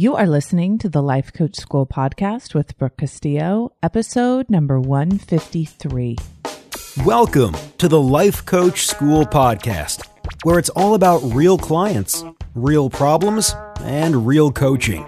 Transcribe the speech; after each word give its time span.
You 0.00 0.14
are 0.14 0.28
listening 0.28 0.78
to 0.78 0.88
the 0.88 1.02
Life 1.02 1.32
Coach 1.32 1.56
School 1.56 1.84
podcast 1.84 2.54
with 2.54 2.78
Brooke 2.78 2.98
Castillo, 2.98 3.72
episode 3.82 4.48
number 4.48 4.78
153. 4.78 6.16
Welcome 7.04 7.56
to 7.78 7.88
the 7.88 8.00
Life 8.00 8.46
Coach 8.46 8.86
School 8.86 9.24
podcast, 9.24 10.06
where 10.44 10.60
it's 10.60 10.68
all 10.68 10.94
about 10.94 11.18
real 11.34 11.58
clients, 11.58 12.24
real 12.54 12.88
problems, 12.88 13.56
and 13.80 14.24
real 14.24 14.52
coaching. 14.52 15.04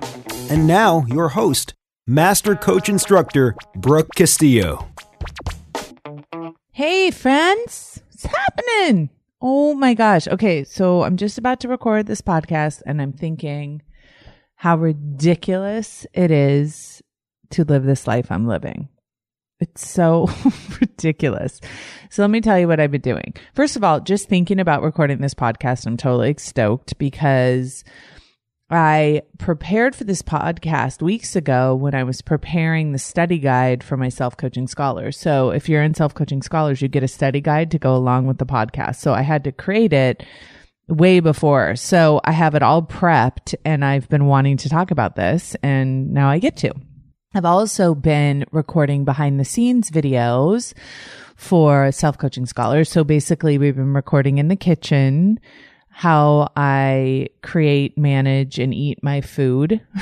And 0.51 0.67
now, 0.67 1.05
your 1.07 1.29
host, 1.29 1.73
Master 2.09 2.57
Coach 2.57 2.89
Instructor 2.89 3.55
Brooke 3.77 4.09
Castillo. 4.17 4.89
Hey, 6.73 7.13
friends, 7.13 8.03
what's 8.09 8.25
happening? 8.25 9.11
Oh 9.41 9.73
my 9.73 9.95
gosh. 9.95 10.27
Okay, 10.27 10.65
so 10.65 11.05
I'm 11.05 11.17
just 11.17 11.39
about 11.39 11.61
to 11.61 11.69
record 11.69 12.09
this 12.09 12.23
podcast, 12.23 12.83
and 12.87 13.01
I'm 13.01 13.13
thinking, 13.13 13.83
how 14.61 14.77
ridiculous 14.77 16.07
it 16.13 16.31
is 16.31 17.01
to 17.49 17.65
live 17.65 17.83
this 17.83 18.07
life 18.07 18.31
I'm 18.31 18.47
living. 18.47 18.91
It's 19.59 19.89
so 19.89 20.29
ridiculous. 20.81 21.63
So 22.11 22.21
let 22.23 22.31
me 22.31 22.43
tell 22.43 22.59
you 22.59 22.69
what 22.69 22.79
I've 22.79 22.91
been 22.91 23.01
doing. 23.01 23.33
First 23.55 23.77
of 23.77 23.83
all, 23.83 24.01
just 24.01 24.29
thinking 24.29 24.61
about 24.61 24.83
recording 24.83 25.23
this 25.23 25.33
podcast, 25.33 25.87
I'm 25.87 25.97
totally 25.97 26.35
stoked 26.37 26.99
because 26.99 27.85
I 28.69 29.23
prepared 29.39 29.97
for 29.97 30.05
this 30.05 30.21
podcast 30.21 31.01
weeks 31.01 31.35
ago 31.35 31.75
when 31.75 31.95
I 31.95 32.05
was 32.05 32.21
preparing 32.21 32.93
the 32.93 32.99
study 32.99 33.39
guide 33.39 33.83
for 33.83 33.97
my 33.97 34.11
self 34.11 34.37
coaching 34.37 34.67
scholars. 34.67 35.19
So 35.19 35.53
if 35.53 35.71
you're 35.71 35.83
in 35.83 35.95
self 35.95 36.13
coaching 36.13 36.43
scholars, 36.43 36.83
you 36.83 36.89
get 36.89 37.03
a 37.03 37.09
study 37.09 37.41
guide 37.41 37.71
to 37.71 37.79
go 37.79 37.97
along 37.97 38.27
with 38.27 38.37
the 38.37 38.45
podcast. 38.45 38.97
So 38.97 39.15
I 39.15 39.23
had 39.23 39.43
to 39.45 39.53
create 39.53 39.95
it 39.95 40.23
way 40.91 41.21
before. 41.21 41.77
So 41.77 42.21
I 42.25 42.33
have 42.33 42.55
it 42.55 42.63
all 42.63 42.83
prepped 42.83 43.55
and 43.65 43.85
I've 43.85 44.09
been 44.09 44.27
wanting 44.27 44.57
to 44.59 44.69
talk 44.69 44.91
about 44.91 45.17
this 45.17 45.57
and 45.63 46.13
now 46.13 46.29
I 46.29 46.39
get 46.39 46.57
to. 46.59 46.75
I've 47.35 47.45
also 47.45 47.95
been 47.95 48.45
recording 48.51 49.05
behind 49.05 49.39
the 49.39 49.45
scenes 49.45 49.91
videos 49.91 50.75
for 51.37 51.93
self 51.93 52.19
coaching 52.19 52.47
scholars. 52.47 52.91
So 52.91 53.05
basically 53.05 53.57
we've 53.57 53.77
been 53.77 53.95
recording 53.95 54.39
in 54.39 54.49
the 54.49 54.57
kitchen 54.57 55.39
how 55.91 56.51
I 56.57 57.29
create, 57.43 57.99
manage 57.99 58.59
and 58.59 58.73
eat 58.73 59.03
my 59.03 59.21
food. 59.21 59.81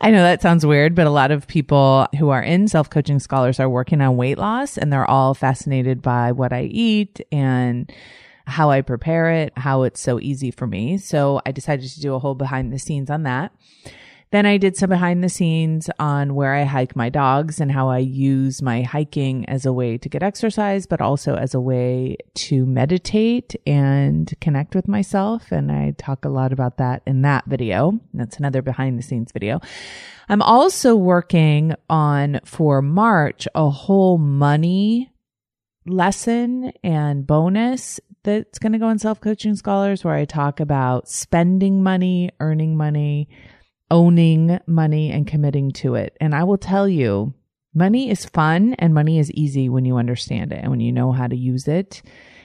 I 0.00 0.10
know 0.10 0.22
that 0.22 0.42
sounds 0.42 0.64
weird, 0.66 0.94
but 0.94 1.06
a 1.06 1.10
lot 1.10 1.30
of 1.30 1.46
people 1.46 2.06
who 2.18 2.30
are 2.30 2.42
in 2.42 2.68
self 2.68 2.88
coaching 2.88 3.18
scholars 3.18 3.60
are 3.60 3.68
working 3.68 4.00
on 4.00 4.16
weight 4.16 4.38
loss 4.38 4.78
and 4.78 4.92
they're 4.92 5.08
all 5.08 5.34
fascinated 5.34 6.02
by 6.02 6.32
what 6.32 6.52
I 6.52 6.62
eat 6.62 7.20
and 7.30 7.90
how 8.46 8.70
I 8.70 8.80
prepare 8.80 9.30
it, 9.30 9.52
how 9.56 9.82
it's 9.82 10.00
so 10.00 10.20
easy 10.20 10.50
for 10.50 10.66
me. 10.66 10.98
So 10.98 11.40
I 11.46 11.52
decided 11.52 11.88
to 11.90 12.00
do 12.00 12.14
a 12.14 12.18
whole 12.18 12.34
behind 12.34 12.72
the 12.72 12.78
scenes 12.78 13.10
on 13.10 13.22
that. 13.24 13.52
Then 14.32 14.46
I 14.46 14.56
did 14.56 14.78
some 14.78 14.88
behind 14.88 15.22
the 15.22 15.28
scenes 15.28 15.90
on 15.98 16.34
where 16.34 16.54
I 16.54 16.64
hike 16.64 16.96
my 16.96 17.10
dogs 17.10 17.60
and 17.60 17.70
how 17.70 17.90
I 17.90 17.98
use 17.98 18.62
my 18.62 18.80
hiking 18.80 19.46
as 19.46 19.66
a 19.66 19.74
way 19.74 19.98
to 19.98 20.08
get 20.08 20.22
exercise, 20.22 20.86
but 20.86 21.02
also 21.02 21.34
as 21.34 21.52
a 21.52 21.60
way 21.60 22.16
to 22.36 22.64
meditate 22.64 23.54
and 23.66 24.32
connect 24.40 24.74
with 24.74 24.88
myself. 24.88 25.52
And 25.52 25.70
I 25.70 25.94
talk 25.98 26.24
a 26.24 26.30
lot 26.30 26.50
about 26.50 26.78
that 26.78 27.02
in 27.06 27.20
that 27.22 27.44
video. 27.44 28.00
That's 28.14 28.38
another 28.38 28.62
behind 28.62 28.98
the 28.98 29.02
scenes 29.02 29.32
video. 29.32 29.60
I'm 30.30 30.40
also 30.40 30.96
working 30.96 31.74
on 31.90 32.40
for 32.46 32.80
March 32.80 33.46
a 33.54 33.68
whole 33.68 34.16
money 34.16 35.10
lesson 35.86 36.72
and 36.82 37.26
bonus 37.26 38.00
that's 38.22 38.58
going 38.58 38.72
to 38.72 38.78
go 38.78 38.88
in 38.88 38.98
self 38.98 39.20
coaching 39.20 39.56
scholars 39.56 40.04
where 40.04 40.14
I 40.14 40.24
talk 40.24 40.60
about 40.60 41.08
spending 41.08 41.82
money, 41.82 42.30
earning 42.40 42.76
money, 42.76 43.28
owning 43.90 44.58
money 44.66 45.10
and 45.10 45.26
committing 45.26 45.70
to 45.72 45.94
it. 45.94 46.16
And 46.20 46.34
I 46.34 46.44
will 46.44 46.58
tell 46.58 46.88
you, 46.88 47.34
money 47.74 48.10
is 48.10 48.24
fun 48.24 48.74
and 48.74 48.94
money 48.94 49.18
is 49.18 49.30
easy 49.32 49.68
when 49.68 49.84
you 49.84 49.96
understand 49.96 50.52
it 50.52 50.60
and 50.62 50.70
when 50.70 50.80
you 50.80 50.92
know 50.92 51.12
how 51.12 51.26
to 51.26 51.36
use 51.36 51.66
it 51.66 52.02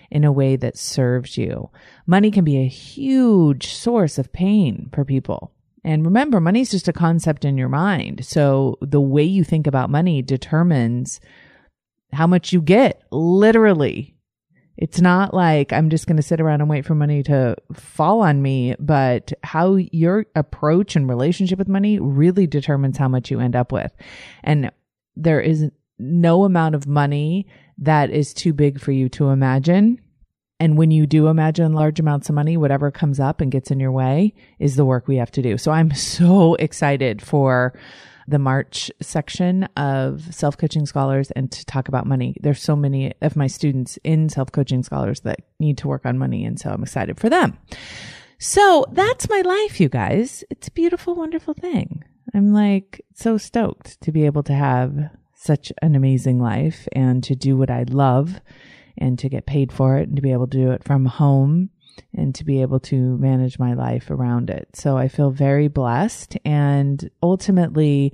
in 0.09 0.23
a 0.23 0.31
way 0.31 0.55
that 0.55 0.77
serves 0.77 1.37
you. 1.37 1.69
Money 2.05 2.31
can 2.31 2.43
be 2.43 2.57
a 2.57 2.67
huge 2.67 3.67
source 3.67 4.17
of 4.17 4.31
pain 4.31 4.89
for 4.93 5.03
people. 5.03 5.51
And 5.83 6.05
remember, 6.05 6.41
money 6.41 6.61
is 6.61 6.71
just 6.71 6.87
a 6.87 6.93
concept 6.93 7.45
in 7.45 7.57
your 7.57 7.69
mind. 7.69 8.25
So 8.25 8.77
the 8.81 9.01
way 9.01 9.23
you 9.23 9.43
think 9.43 9.67
about 9.67 9.89
money 9.89 10.21
determines 10.21 11.19
how 12.13 12.28
much 12.28 12.53
you 12.53 12.62
get, 12.62 13.03
literally. 13.12 14.16
It's 14.78 15.01
not 15.01 15.34
like 15.34 15.73
I'm 15.73 15.90
just 15.90 16.06
going 16.06 16.18
to 16.18 16.23
sit 16.23 16.40
around 16.40 16.62
and 16.62 16.69
wait 16.69 16.85
for 16.85 16.94
money 16.94 17.23
to 17.23 17.56
fall 17.73 18.22
on 18.22 18.41
me, 18.41 18.75
but 18.79 19.34
how 19.44 19.75
your 19.75 20.25
approach 20.35 20.95
and 20.95 21.09
relationship 21.09 21.57
with 21.57 21.68
money 21.68 22.00
really 22.00 22.45
determines 22.45 22.97
how 22.97 23.07
much 23.07 23.31
you 23.31 23.40
end 23.40 23.56
up 23.56 23.72
with. 23.72 23.91
And 24.44 24.72
there 25.16 25.41
is 25.41 25.66
no 25.97 26.44
amount 26.44 26.75
of 26.75 26.85
money 26.85 27.47
that 27.79 28.12
is 28.12 28.34
too 28.34 28.53
big 28.53 28.79
for 28.79 28.91
you 28.91 29.09
to 29.09 29.29
imagine. 29.29 30.00
And 30.59 30.78
when 30.78 30.91
you 30.91 31.06
do 31.06 31.28
imagine 31.28 31.74
large 31.74 32.00
amounts 32.00 32.29
of 32.29 32.35
money, 32.35 32.57
whatever 32.57 32.89
comes 32.91 33.19
up 33.19 33.41
and 33.41 33.51
gets 33.51 33.72
in 33.72 33.79
your 33.79 33.91
way 33.91 34.34
is 34.59 34.75
the 34.75 34.85
work 34.85 35.07
we 35.07 35.18
have 35.18 35.31
to 35.31 35.41
do. 35.41 35.57
So 35.57 35.72
I'm 35.72 35.91
so 35.95 36.56
excited 36.56 37.22
for 37.22 37.74
the 38.27 38.39
March 38.39 38.91
section 39.01 39.63
of 39.77 40.33
self 40.33 40.57
coaching 40.57 40.85
scholars 40.85 41.31
and 41.31 41.51
to 41.51 41.65
talk 41.65 41.88
about 41.88 42.05
money. 42.05 42.35
There's 42.41 42.61
so 42.61 42.75
many 42.75 43.13
of 43.21 43.35
my 43.35 43.47
students 43.47 43.97
in 44.03 44.29
self 44.29 44.51
coaching 44.51 44.83
scholars 44.83 45.21
that 45.21 45.41
need 45.59 45.77
to 45.79 45.88
work 45.88 46.05
on 46.05 46.17
money. 46.17 46.43
And 46.43 46.59
so 46.59 46.69
I'm 46.69 46.83
excited 46.83 47.19
for 47.19 47.29
them. 47.29 47.57
So 48.39 48.85
that's 48.91 49.29
my 49.29 49.41
life, 49.41 49.79
you 49.79 49.89
guys. 49.89 50.43
It's 50.49 50.67
a 50.67 50.71
beautiful, 50.71 51.15
wonderful 51.15 51.53
thing. 51.53 52.03
I'm 52.33 52.53
like 52.53 53.01
so 53.15 53.38
stoked 53.38 53.99
to 54.01 54.11
be 54.11 54.25
able 54.25 54.44
to 54.44 54.53
have 54.53 55.09
such 55.33 55.71
an 55.81 55.95
amazing 55.95 56.39
life 56.39 56.88
and 56.91 57.23
to 57.23 57.35
do 57.35 57.55
what 57.55 57.71
I 57.71 57.85
love 57.88 58.41
and 58.97 59.17
to 59.19 59.29
get 59.29 59.45
paid 59.45 59.71
for 59.71 59.97
it 59.97 60.07
and 60.07 60.15
to 60.15 60.21
be 60.21 60.33
able 60.33 60.47
to 60.47 60.57
do 60.57 60.71
it 60.71 60.83
from 60.83 61.05
home 61.05 61.69
and 62.13 62.33
to 62.35 62.43
be 62.43 62.61
able 62.61 62.79
to 62.81 63.17
manage 63.17 63.59
my 63.59 63.73
life 63.73 64.09
around 64.09 64.49
it. 64.49 64.69
So 64.75 64.97
I 64.97 65.07
feel 65.07 65.31
very 65.31 65.67
blessed. 65.67 66.37
And 66.45 67.09
ultimately, 67.21 68.13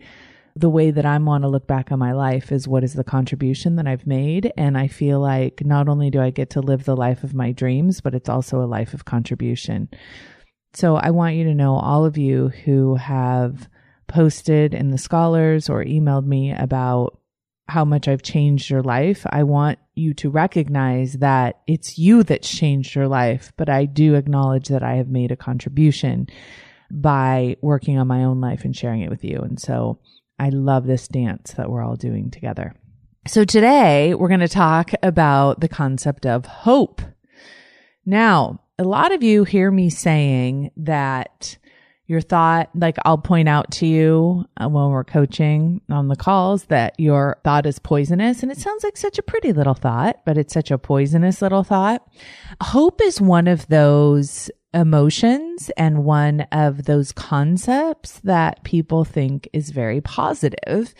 the 0.55 0.69
way 0.69 0.91
that 0.91 1.05
I 1.05 1.17
want 1.17 1.43
to 1.43 1.47
look 1.47 1.65
back 1.65 1.91
on 1.91 1.99
my 1.99 2.13
life 2.13 2.51
is 2.51 2.67
what 2.67 2.83
is 2.83 2.93
the 2.93 3.03
contribution 3.03 3.75
that 3.77 3.87
I've 3.87 4.05
made. 4.05 4.51
And 4.55 4.77
I 4.77 4.87
feel 4.87 5.19
like 5.19 5.65
not 5.65 5.89
only 5.89 6.09
do 6.09 6.21
I 6.21 6.29
get 6.29 6.51
to 6.51 6.61
live 6.61 6.85
the 6.85 6.95
life 6.95 7.23
of 7.23 7.33
my 7.33 7.51
dreams, 7.51 8.01
but 8.01 8.13
it's 8.13 8.29
also 8.29 8.61
a 8.61 8.65
life 8.67 8.93
of 8.93 9.05
contribution. 9.05 9.89
So 10.73 10.95
I 10.95 11.11
want 11.11 11.35
you 11.35 11.43
to 11.45 11.55
know, 11.55 11.75
all 11.75 12.05
of 12.05 12.17
you 12.17 12.49
who 12.49 12.95
have 12.95 13.67
posted 14.07 14.73
in 14.73 14.91
the 14.91 14.97
scholars 14.97 15.69
or 15.69 15.83
emailed 15.83 16.25
me 16.25 16.51
about 16.51 17.19
how 17.67 17.85
much 17.85 18.07
I've 18.07 18.21
changed 18.21 18.69
your 18.69 18.83
life. 18.83 19.25
I 19.29 19.43
want 19.43 19.79
you 19.95 20.13
to 20.15 20.29
recognize 20.29 21.13
that 21.13 21.61
it's 21.67 21.97
you 21.97 22.23
that's 22.23 22.49
changed 22.49 22.95
your 22.95 23.07
life, 23.07 23.51
but 23.57 23.69
I 23.69 23.85
do 23.85 24.15
acknowledge 24.15 24.67
that 24.69 24.83
I 24.83 24.95
have 24.95 25.07
made 25.09 25.31
a 25.31 25.35
contribution 25.35 26.27
by 26.91 27.57
working 27.61 27.97
on 27.97 28.07
my 28.07 28.23
own 28.23 28.41
life 28.41 28.65
and 28.65 28.75
sharing 28.75 29.01
it 29.01 29.09
with 29.09 29.23
you. 29.23 29.39
And 29.39 29.59
so 29.59 29.99
I 30.39 30.49
love 30.49 30.85
this 30.85 31.07
dance 31.07 31.53
that 31.53 31.69
we're 31.69 31.83
all 31.83 31.95
doing 31.95 32.31
together. 32.31 32.75
So 33.27 33.45
today 33.45 34.13
we're 34.13 34.27
going 34.27 34.39
to 34.41 34.47
talk 34.47 34.91
about 35.01 35.61
the 35.61 35.69
concept 35.69 36.25
of 36.25 36.45
hope. 36.45 37.01
Now, 38.05 38.61
a 38.77 38.83
lot 38.83 39.11
of 39.13 39.23
you 39.23 39.43
hear 39.43 39.71
me 39.71 39.89
saying 39.89 40.71
that 40.77 41.57
your 42.05 42.21
thought, 42.21 42.69
like 42.75 42.97
I'll 43.05 43.17
point 43.17 43.47
out 43.47 43.71
to 43.73 43.85
you 43.85 44.45
uh, 44.57 44.67
when 44.67 44.89
we're 44.89 45.05
coaching 45.05 45.81
on 45.89 46.09
the 46.09 46.15
calls 46.15 46.65
that 46.65 46.99
your 46.99 47.37
thought 47.43 47.65
is 47.65 47.79
poisonous. 47.79 48.43
And 48.43 48.51
it 48.51 48.57
sounds 48.57 48.83
like 48.83 48.97
such 48.97 49.17
a 49.17 49.23
pretty 49.23 49.53
little 49.53 49.73
thought, 49.73 50.19
but 50.25 50.37
it's 50.37 50.53
such 50.53 50.69
a 50.69 50.77
poisonous 50.77 51.41
little 51.41 51.63
thought. 51.63 52.05
Hope 52.61 53.01
is 53.01 53.21
one 53.21 53.47
of 53.47 53.67
those 53.67 54.51
emotions 54.73 55.69
and 55.77 56.03
one 56.03 56.41
of 56.51 56.85
those 56.85 57.11
concepts 57.11 58.19
that 58.21 58.63
people 58.63 59.05
think 59.05 59.47
is 59.53 59.69
very 59.69 60.01
positive. 60.01 60.93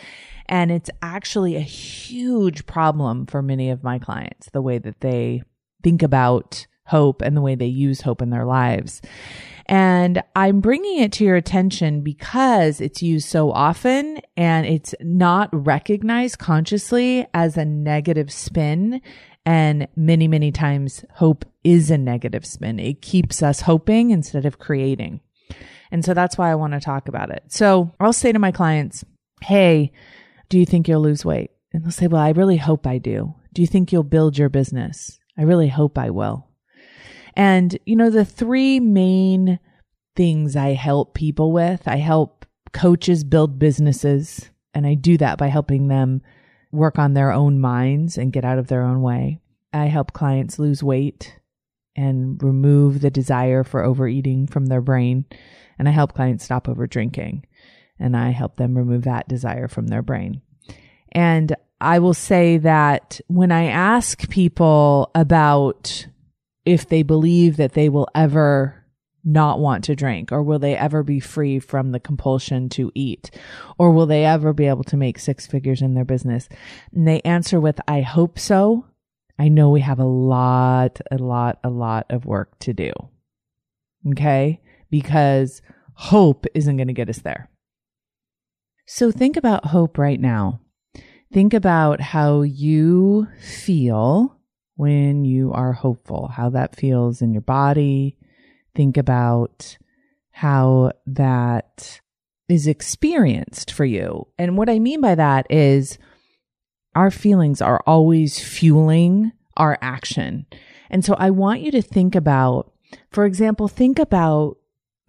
And 0.48 0.72
it's 0.72 0.90
actually 1.02 1.56
a 1.56 1.62
huge 1.62 2.66
problem 2.66 3.26
for 3.26 3.42
many 3.42 3.72
of 3.72 3.84
my 3.84 4.00
clients, 4.00 4.50
the 4.52 4.62
way 4.62 4.78
that 4.78 5.02
they 5.02 5.42
think 5.82 6.02
about 6.02 6.66
hope 6.86 7.22
and 7.22 7.36
the 7.36 7.42
way 7.42 7.56
they 7.56 7.66
use 7.66 8.02
hope 8.02 8.22
in 8.22 8.30
their 8.30 8.46
lives. 8.46 9.02
And 9.74 10.22
I'm 10.36 10.60
bringing 10.60 11.00
it 11.00 11.12
to 11.14 11.24
your 11.24 11.36
attention 11.36 12.02
because 12.02 12.80
it's 12.80 13.02
used 13.02 13.28
so 13.28 13.52
often 13.52 14.20
and 14.38 14.68
it's 14.68 14.94
not 15.02 15.50
recognized 15.52 16.38
consciously 16.38 17.26
as 17.34 17.58
a 17.58 17.66
negative 17.66 18.32
spin. 18.32 19.02
And 19.48 19.88
many, 19.96 20.28
many 20.28 20.52
times 20.52 21.04
hope 21.16 21.44
is 21.64 21.90
a 21.90 21.98
negative 21.98 22.46
spin. 22.46 22.78
It 22.78 23.02
keeps 23.02 23.42
us 23.42 23.62
hoping 23.62 24.12
instead 24.12 24.46
of 24.46 24.60
creating. 24.60 25.22
And 25.92 26.06
so 26.06 26.14
that's 26.14 26.38
why 26.38 26.52
I 26.52 26.56
want 26.56 26.74
to 26.74 26.80
talk 26.80 27.08
about 27.08 27.32
it. 27.32 27.42
So 27.48 27.96
I'll 28.00 28.14
say 28.14 28.32
to 28.32 28.38
my 28.38 28.52
clients, 28.52 29.04
Hey, 29.42 29.92
do 30.50 30.60
you 30.60 30.68
think 30.68 30.88
you'll 30.88 31.02
lose 31.02 31.26
weight? 31.26 31.50
And 31.74 31.84
they'll 31.84 31.90
say, 31.90 32.06
Well, 32.06 32.22
I 32.22 32.30
really 32.30 32.58
hope 32.58 32.86
I 32.86 33.00
do. 33.00 33.34
Do 33.54 33.64
you 33.64 33.68
think 33.68 33.92
you'll 33.92 34.04
build 34.04 34.38
your 34.38 34.50
business? 34.50 35.18
I 35.36 35.42
really 35.42 35.70
hope 35.70 35.98
I 35.98 36.12
will. 36.12 36.48
And, 37.36 37.78
you 37.86 37.96
know, 37.96 38.10
the 38.10 38.26
three 38.26 38.80
main 38.80 39.60
things 40.16 40.56
I 40.56 40.74
help 40.74 41.14
people 41.14 41.52
with. 41.52 41.88
I 41.88 41.98
help 41.98 42.46
coaches 42.74 43.24
build 43.24 43.60
businesses, 43.60 44.50
and 44.74 44.86
I 44.86 44.94
do 44.94 45.18
that 45.18 45.38
by 45.38 45.48
helping 45.48 45.88
them 45.88 46.22
work 46.72 46.98
on 46.98 47.14
their 47.14 47.32
own 47.32 47.60
minds 47.60 48.18
and 48.18 48.34
get 48.34 48.46
out 48.46 48.58
of 48.58 48.68
their 48.68 48.84
own 48.84 49.02
way. 49.02 49.40
I 49.72 49.86
help 49.86 50.14
clients 50.14 50.60
lose 50.60 50.84
weight 50.84 51.40
and 51.96 52.42
remove 52.42 53.02
the 53.02 53.12
desire 53.12 53.64
for 53.64 53.84
overeating 53.84 54.48
from 54.48 54.66
their 54.66 54.82
brain. 54.82 55.26
And 55.78 55.88
I 55.88 55.92
help 55.92 56.14
clients 56.14 56.44
stop 56.44 56.68
over 56.68 56.88
drinking 56.88 57.46
and 58.00 58.18
I 58.18 58.32
help 58.32 58.58
them 58.58 58.78
remove 58.78 59.04
that 59.04 59.28
desire 59.28 59.68
from 59.68 59.88
their 59.88 60.02
brain. 60.02 60.42
And 61.12 61.56
I 61.80 62.00
will 62.00 62.14
say 62.14 62.58
that 62.58 63.20
when 63.28 63.52
I 63.52 63.66
ask 63.66 64.28
people 64.30 65.12
about 65.14 66.08
if 66.66 66.88
they 66.88 67.04
believe 67.04 67.58
that 67.58 67.74
they 67.74 67.90
will 67.90 68.08
ever 68.16 68.84
not 69.24 69.60
want 69.60 69.84
to 69.86 69.96
drink 69.96 70.32
or 70.32 70.44
will 70.44 70.60
they 70.60 70.76
ever 70.76 71.02
be 71.02 71.20
free 71.20 71.60
from 71.60 71.92
the 71.92 72.00
compulsion 72.00 72.68
to 72.68 72.92
eat 72.94 73.32
or 73.78 73.92
will 73.92 74.06
they 74.06 74.26
ever 74.26 74.52
be 74.52 74.68
able 74.68 74.84
to 74.84 74.98
make 74.98 75.18
six 75.18 75.48
figures 75.48 75.82
in 75.82 75.94
their 75.94 76.06
business? 76.06 76.50
And 76.92 77.08
they 77.08 77.22
answer 77.22 77.60
with 77.60 77.80
i 77.88 78.02
hope 78.02 78.38
so. 78.38 78.86
I 79.40 79.48
know 79.48 79.70
we 79.70 79.82
have 79.82 80.00
a 80.00 80.06
lot 80.06 81.00
a 81.12 81.18
lot 81.18 81.60
a 81.64 81.70
lot 81.70 82.06
of 82.10 82.26
work 82.26 82.60
to 82.60 82.74
do. 82.74 82.92
Okay? 84.12 84.62
Because 84.90 85.62
hope 85.96 86.46
isn't 86.54 86.78
going 86.78 86.88
to 86.88 86.94
get 86.94 87.10
us 87.10 87.20
there. 87.20 87.50
So 88.86 89.12
think 89.12 89.38
about 89.38 89.68
hope 89.68 89.98
right 89.98 90.20
now. 90.20 90.60
Think 91.32 91.54
about 91.54 92.00
how 92.00 92.42
you 92.42 93.28
feel 93.40 94.38
when 94.76 95.26
you 95.26 95.52
are 95.54 95.74
hopeful 95.74 96.28
how 96.28 96.50
that 96.50 96.76
feels 96.76 97.22
in 97.22 97.32
your 97.34 97.42
body 97.42 98.18
think 98.76 98.98
about 98.98 99.78
how 100.32 100.92
that 101.06 102.02
is 102.50 102.68
experienced 102.68 103.72
for 103.72 103.86
you. 103.86 104.28
And 104.38 104.58
what 104.58 104.70
I 104.70 104.80
mean 104.80 105.02
by 105.02 105.16
that 105.16 105.48
is 105.50 105.98
our 106.96 107.12
feelings 107.12 107.62
are 107.62 107.82
always 107.86 108.40
fueling 108.40 109.32
our 109.58 109.78
action. 109.82 110.46
And 110.90 111.06
so 111.06 111.16
I 111.16 111.30
want 111.30 111.62
you 111.62 111.72
to 111.72 111.82
think 111.82 112.16
about, 112.16 112.72
for 113.12 113.26
example, 113.26 113.68
think 113.68 114.00
about 114.00 114.58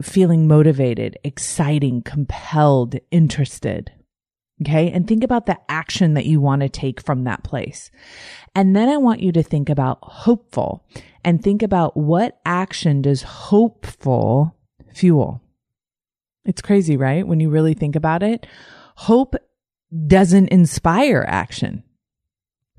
feeling 0.03 0.47
motivated, 0.47 1.19
exciting, 1.25 2.03
compelled, 2.03 2.97
interested. 3.11 3.93
Okay. 4.63 4.91
And 4.91 5.07
think 5.07 5.25
about 5.25 5.47
the 5.47 5.59
action 5.69 6.15
that 6.15 6.27
you 6.27 6.41
want 6.41 6.63
to 6.63 6.69
take 6.69 7.01
from 7.01 7.25
that 7.25 7.43
place. 7.43 7.91
And 8.55 8.75
then 8.75 8.89
I 8.89 8.97
want 8.97 9.21
you 9.21 9.33
to 9.33 9.43
think 9.43 9.69
about 9.69 9.99
hopeful 10.03 10.85
and 11.25 11.43
think 11.43 11.63
about 11.63 11.97
what 11.97 12.41
action 12.47 13.03
does 13.03 13.23
hopeful 13.23 14.57
fuel. 14.93 15.43
It's 16.45 16.63
crazy, 16.63 16.97
right? 16.97 17.27
When 17.27 17.41
you 17.41 17.51
really 17.51 17.75
think 17.75 17.97
about 17.97 18.23
it, 18.23 18.47
hope 18.97 19.35
doesn't 20.07 20.49
inspire 20.49 21.25
action. 21.27 21.83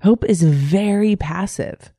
Hope 0.01 0.23
is 0.25 0.43
very 0.43 1.15
passive. 1.15 1.91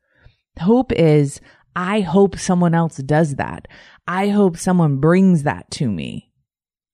Hope 0.60 0.92
is, 0.92 1.40
I 1.74 2.00
hope 2.00 2.38
someone 2.38 2.74
else 2.74 2.96
does 2.98 3.34
that. 3.34 3.66
I 4.06 4.28
hope 4.28 4.56
someone 4.56 4.98
brings 4.98 5.42
that 5.42 5.70
to 5.72 5.90
me. 5.90 6.30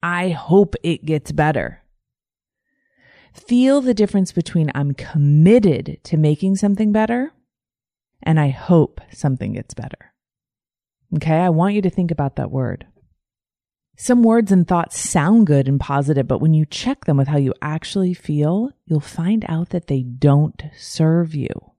I 0.02 0.30
hope 0.30 0.74
it 0.82 1.04
gets 1.04 1.30
better. 1.30 1.81
Feel 3.32 3.80
the 3.80 3.94
difference 3.94 4.32
between 4.32 4.70
I'm 4.74 4.94
committed 4.94 5.98
to 6.04 6.16
making 6.16 6.56
something 6.56 6.92
better 6.92 7.32
and 8.22 8.38
I 8.38 8.48
hope 8.48 9.00
something 9.10 9.54
gets 9.54 9.74
better. 9.74 10.12
Okay. 11.16 11.36
I 11.36 11.50
want 11.50 11.74
you 11.74 11.82
to 11.82 11.90
think 11.90 12.10
about 12.10 12.36
that 12.36 12.50
word. 12.50 12.86
Some 13.96 14.22
words 14.22 14.50
and 14.50 14.66
thoughts 14.66 14.98
sound 14.98 15.46
good 15.46 15.68
and 15.68 15.78
positive, 15.78 16.26
but 16.26 16.40
when 16.40 16.54
you 16.54 16.64
check 16.64 17.04
them 17.04 17.18
with 17.18 17.28
how 17.28 17.36
you 17.36 17.52
actually 17.60 18.14
feel, 18.14 18.70
you'll 18.86 19.00
find 19.00 19.44
out 19.48 19.68
that 19.70 19.86
they 19.86 20.02
don't 20.02 20.62
serve 20.76 21.34
you. 21.34 21.72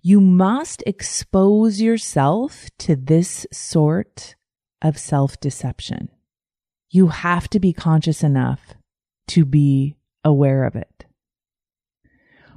You 0.00 0.20
must 0.20 0.84
expose 0.86 1.80
yourself 1.80 2.68
to 2.78 2.94
this 2.94 3.46
sort 3.52 4.36
of 4.80 4.96
self 4.96 5.40
deception. 5.40 6.08
You 6.88 7.08
have 7.08 7.48
to 7.48 7.58
be 7.58 7.72
conscious 7.72 8.22
enough 8.22 8.74
to 9.28 9.44
be 9.44 9.96
aware 10.26 10.64
of 10.64 10.74
it. 10.74 11.06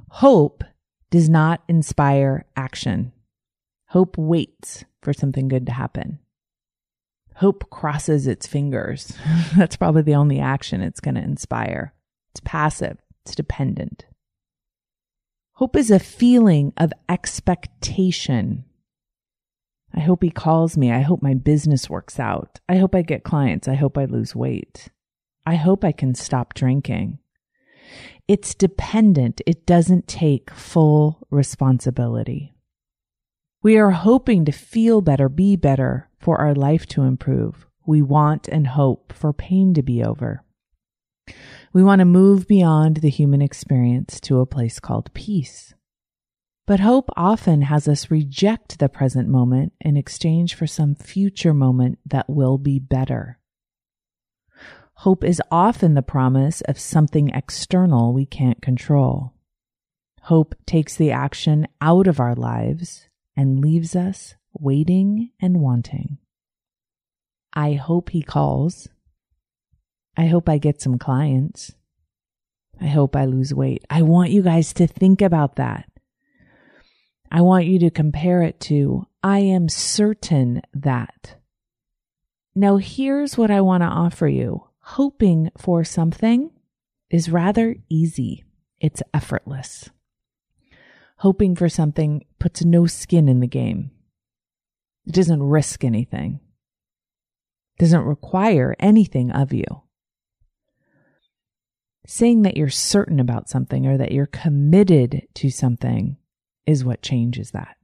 Hope 0.10 0.64
does 1.12 1.30
not 1.30 1.62
inspire 1.68 2.46
action. 2.58 3.14
Hope 3.90 4.18
waits 4.18 4.84
for 5.02 5.14
something 5.14 5.48
good 5.48 5.68
to 5.68 5.72
happen. 5.72 6.20
Hope 7.36 7.70
crosses 7.70 8.28
its 8.28 8.48
fingers. 8.48 9.14
That's 9.56 9.78
probably 9.78 10.02
the 10.02 10.16
only 10.16 10.40
action 10.40 10.82
it's 10.82 11.00
going 11.00 11.16
to 11.16 11.22
inspire. 11.22 11.94
It's 12.32 12.42
passive, 12.44 12.98
it's 13.24 13.36
dependent. 13.36 14.06
Hope 15.54 15.76
is 15.76 15.92
a 15.92 16.00
feeling 16.00 16.74
of 16.76 16.92
expectation. 17.08 18.66
I 19.94 20.00
hope 20.00 20.24
he 20.24 20.32
calls 20.32 20.78
me. 20.78 20.92
I 20.92 21.02
hope 21.02 21.22
my 21.22 21.34
business 21.34 21.90
works 21.90 22.20
out. 22.20 22.60
I 22.68 22.78
hope 22.78 22.96
I 22.96 23.02
get 23.02 23.24
clients. 23.24 23.68
I 23.68 23.76
hope 23.76 23.98
I 23.98 24.06
lose 24.06 24.36
weight. 24.36 24.90
I 25.46 25.56
hope 25.56 25.84
I 25.84 25.92
can 25.92 26.16
stop 26.16 26.54
drinking. 26.54 27.20
It's 28.30 28.54
dependent. 28.54 29.42
It 29.48 29.66
doesn't 29.66 30.08
take 30.08 30.52
full 30.52 31.26
responsibility. 31.32 32.54
We 33.64 33.80
are 33.80 33.90
hoping 33.90 34.46
to 34.46 34.52
feel 34.52 35.02
better, 35.02 35.28
be 35.30 35.56
better, 35.56 36.10
for 36.20 36.40
our 36.40 36.54
life 36.54 36.86
to 36.90 37.02
improve. 37.02 37.66
We 37.88 38.04
want 38.04 38.48
and 38.48 38.68
hope 38.68 39.14
for 39.14 39.34
pain 39.34 39.74
to 39.74 39.82
be 39.82 40.04
over. 40.04 40.44
We 41.74 41.82
want 41.82 42.02
to 42.02 42.06
move 42.06 42.48
beyond 42.48 42.98
the 42.98 43.10
human 43.10 43.42
experience 43.42 44.20
to 44.22 44.42
a 44.42 44.46
place 44.46 44.80
called 44.80 45.12
peace. 45.16 45.74
But 46.68 46.82
hope 46.82 47.10
often 47.18 47.64
has 47.64 47.88
us 47.88 48.12
reject 48.12 48.78
the 48.78 48.90
present 48.90 49.28
moment 49.28 49.74
in 49.82 49.98
exchange 49.98 50.54
for 50.54 50.68
some 50.68 50.94
future 50.94 51.56
moment 51.56 51.98
that 52.06 52.30
will 52.30 52.60
be 52.60 52.78
better. 52.78 53.39
Hope 55.04 55.24
is 55.24 55.42
often 55.50 55.94
the 55.94 56.02
promise 56.02 56.60
of 56.60 56.78
something 56.78 57.30
external 57.30 58.12
we 58.12 58.26
can't 58.26 58.62
control. 58.62 59.32
Hope 60.24 60.54
takes 60.66 60.98
the 60.98 61.10
action 61.10 61.70
out 61.80 62.06
of 62.06 62.20
our 62.20 62.36
lives 62.36 63.08
and 63.34 63.62
leaves 63.62 63.96
us 63.96 64.36
waiting 64.52 65.30
and 65.42 65.62
wanting. 65.62 66.18
I 67.54 67.76
hope 67.76 68.10
he 68.10 68.22
calls. 68.22 68.90
I 70.18 70.26
hope 70.26 70.50
I 70.50 70.58
get 70.58 70.82
some 70.82 71.00
clients. 71.00 71.72
I 72.82 72.88
hope 72.88 73.16
I 73.16 73.24
lose 73.24 73.54
weight. 73.54 73.86
I 73.90 74.02
want 74.02 74.32
you 74.32 74.42
guys 74.42 74.74
to 74.74 74.86
think 74.86 75.22
about 75.22 75.56
that. 75.56 75.90
I 77.32 77.40
want 77.40 77.68
you 77.68 77.80
to 77.80 77.90
compare 77.90 78.44
it 78.44 78.60
to, 78.62 79.08
I 79.24 79.40
am 79.40 79.70
certain 79.70 80.62
that. 80.74 81.36
Now, 82.54 82.76
here's 82.76 83.38
what 83.38 83.50
I 83.50 83.62
want 83.62 83.84
to 83.84 83.88
offer 83.88 84.28
you 84.28 84.66
hoping 84.90 85.52
for 85.56 85.84
something 85.84 86.50
is 87.12 87.30
rather 87.30 87.76
easy. 87.90 88.44
It's 88.80 89.04
effortless. 89.14 89.90
Hoping 91.18 91.56
for 91.56 91.70
something 91.70 92.26
puts 92.40 92.66
no 92.66 92.88
skin 92.88 93.30
in 93.30 93.40
the 93.40 93.48
game. 93.48 93.92
It 95.06 95.14
doesn't 95.14 95.44
risk 95.44 95.84
anything. 95.84 96.40
It 97.78 97.84
doesn't 97.84 98.02
require 98.02 98.76
anything 98.80 99.32
of 99.32 99.54
you. 99.54 99.66
Saying 102.08 102.42
that 102.42 102.58
you're 102.58 102.70
certain 102.70 103.20
about 103.20 103.48
something 103.48 103.86
or 103.86 103.98
that 103.98 104.12
you're 104.12 104.26
committed 104.26 105.28
to 105.36 105.52
something 105.52 106.18
is 106.66 106.84
what 106.84 107.04
changes 107.04 107.52
that. 107.52 107.78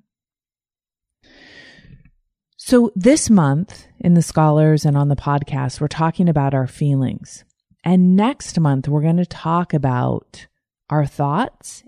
So 2.68 2.92
this 2.96 3.30
month 3.30 3.86
in 4.00 4.16
the 4.16 4.24
scholars 4.24 4.86
and 4.86 4.98
on 4.98 5.08
the 5.08 5.16
podcast, 5.16 5.80
we're 5.80 5.88
talking 5.88 6.28
about 6.28 6.56
our 6.56 6.66
feelings. 6.66 7.46
And 7.84 8.16
next 8.16 8.60
month, 8.60 8.88
we're 8.88 9.04
going 9.04 9.18
to 9.18 9.26
talk 9.28 9.72
about 9.72 10.48
our 10.90 11.06
thoughts 11.06 11.84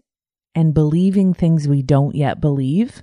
and 0.53 0.75
believing 0.75 1.33
things 1.33 1.67
we 1.67 1.81
don't 1.81 2.13
yet 2.13 2.39
believe. 2.39 3.01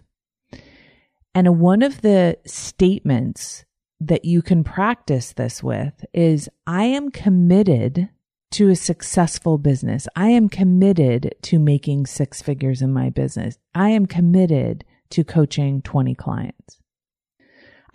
And 1.35 1.59
one 1.59 1.83
of 1.83 2.03
the 2.03 2.39
statements 2.47 3.65
that 3.99 4.25
you 4.25 4.41
can 4.41 4.63
practice 4.63 5.33
this 5.33 5.61
with 5.61 6.05
is 6.15 6.49
I 6.69 6.85
am 6.85 7.11
committed 7.11 8.09
to 8.53 8.69
a 8.69 8.77
successful 8.77 9.59
business. 9.59 10.07
I 10.15 10.29
am 10.29 10.49
committed 10.49 11.35
to 11.43 11.59
making 11.59 12.07
six 12.07 12.41
figures 12.41 12.83
in 12.83 12.93
my 12.93 13.11
business. 13.11 13.59
I 13.75 13.89
am 13.89 14.07
committed 14.07 14.85
to 15.11 15.25
coaching 15.25 15.83
20 15.83 16.15
clients. 16.15 16.79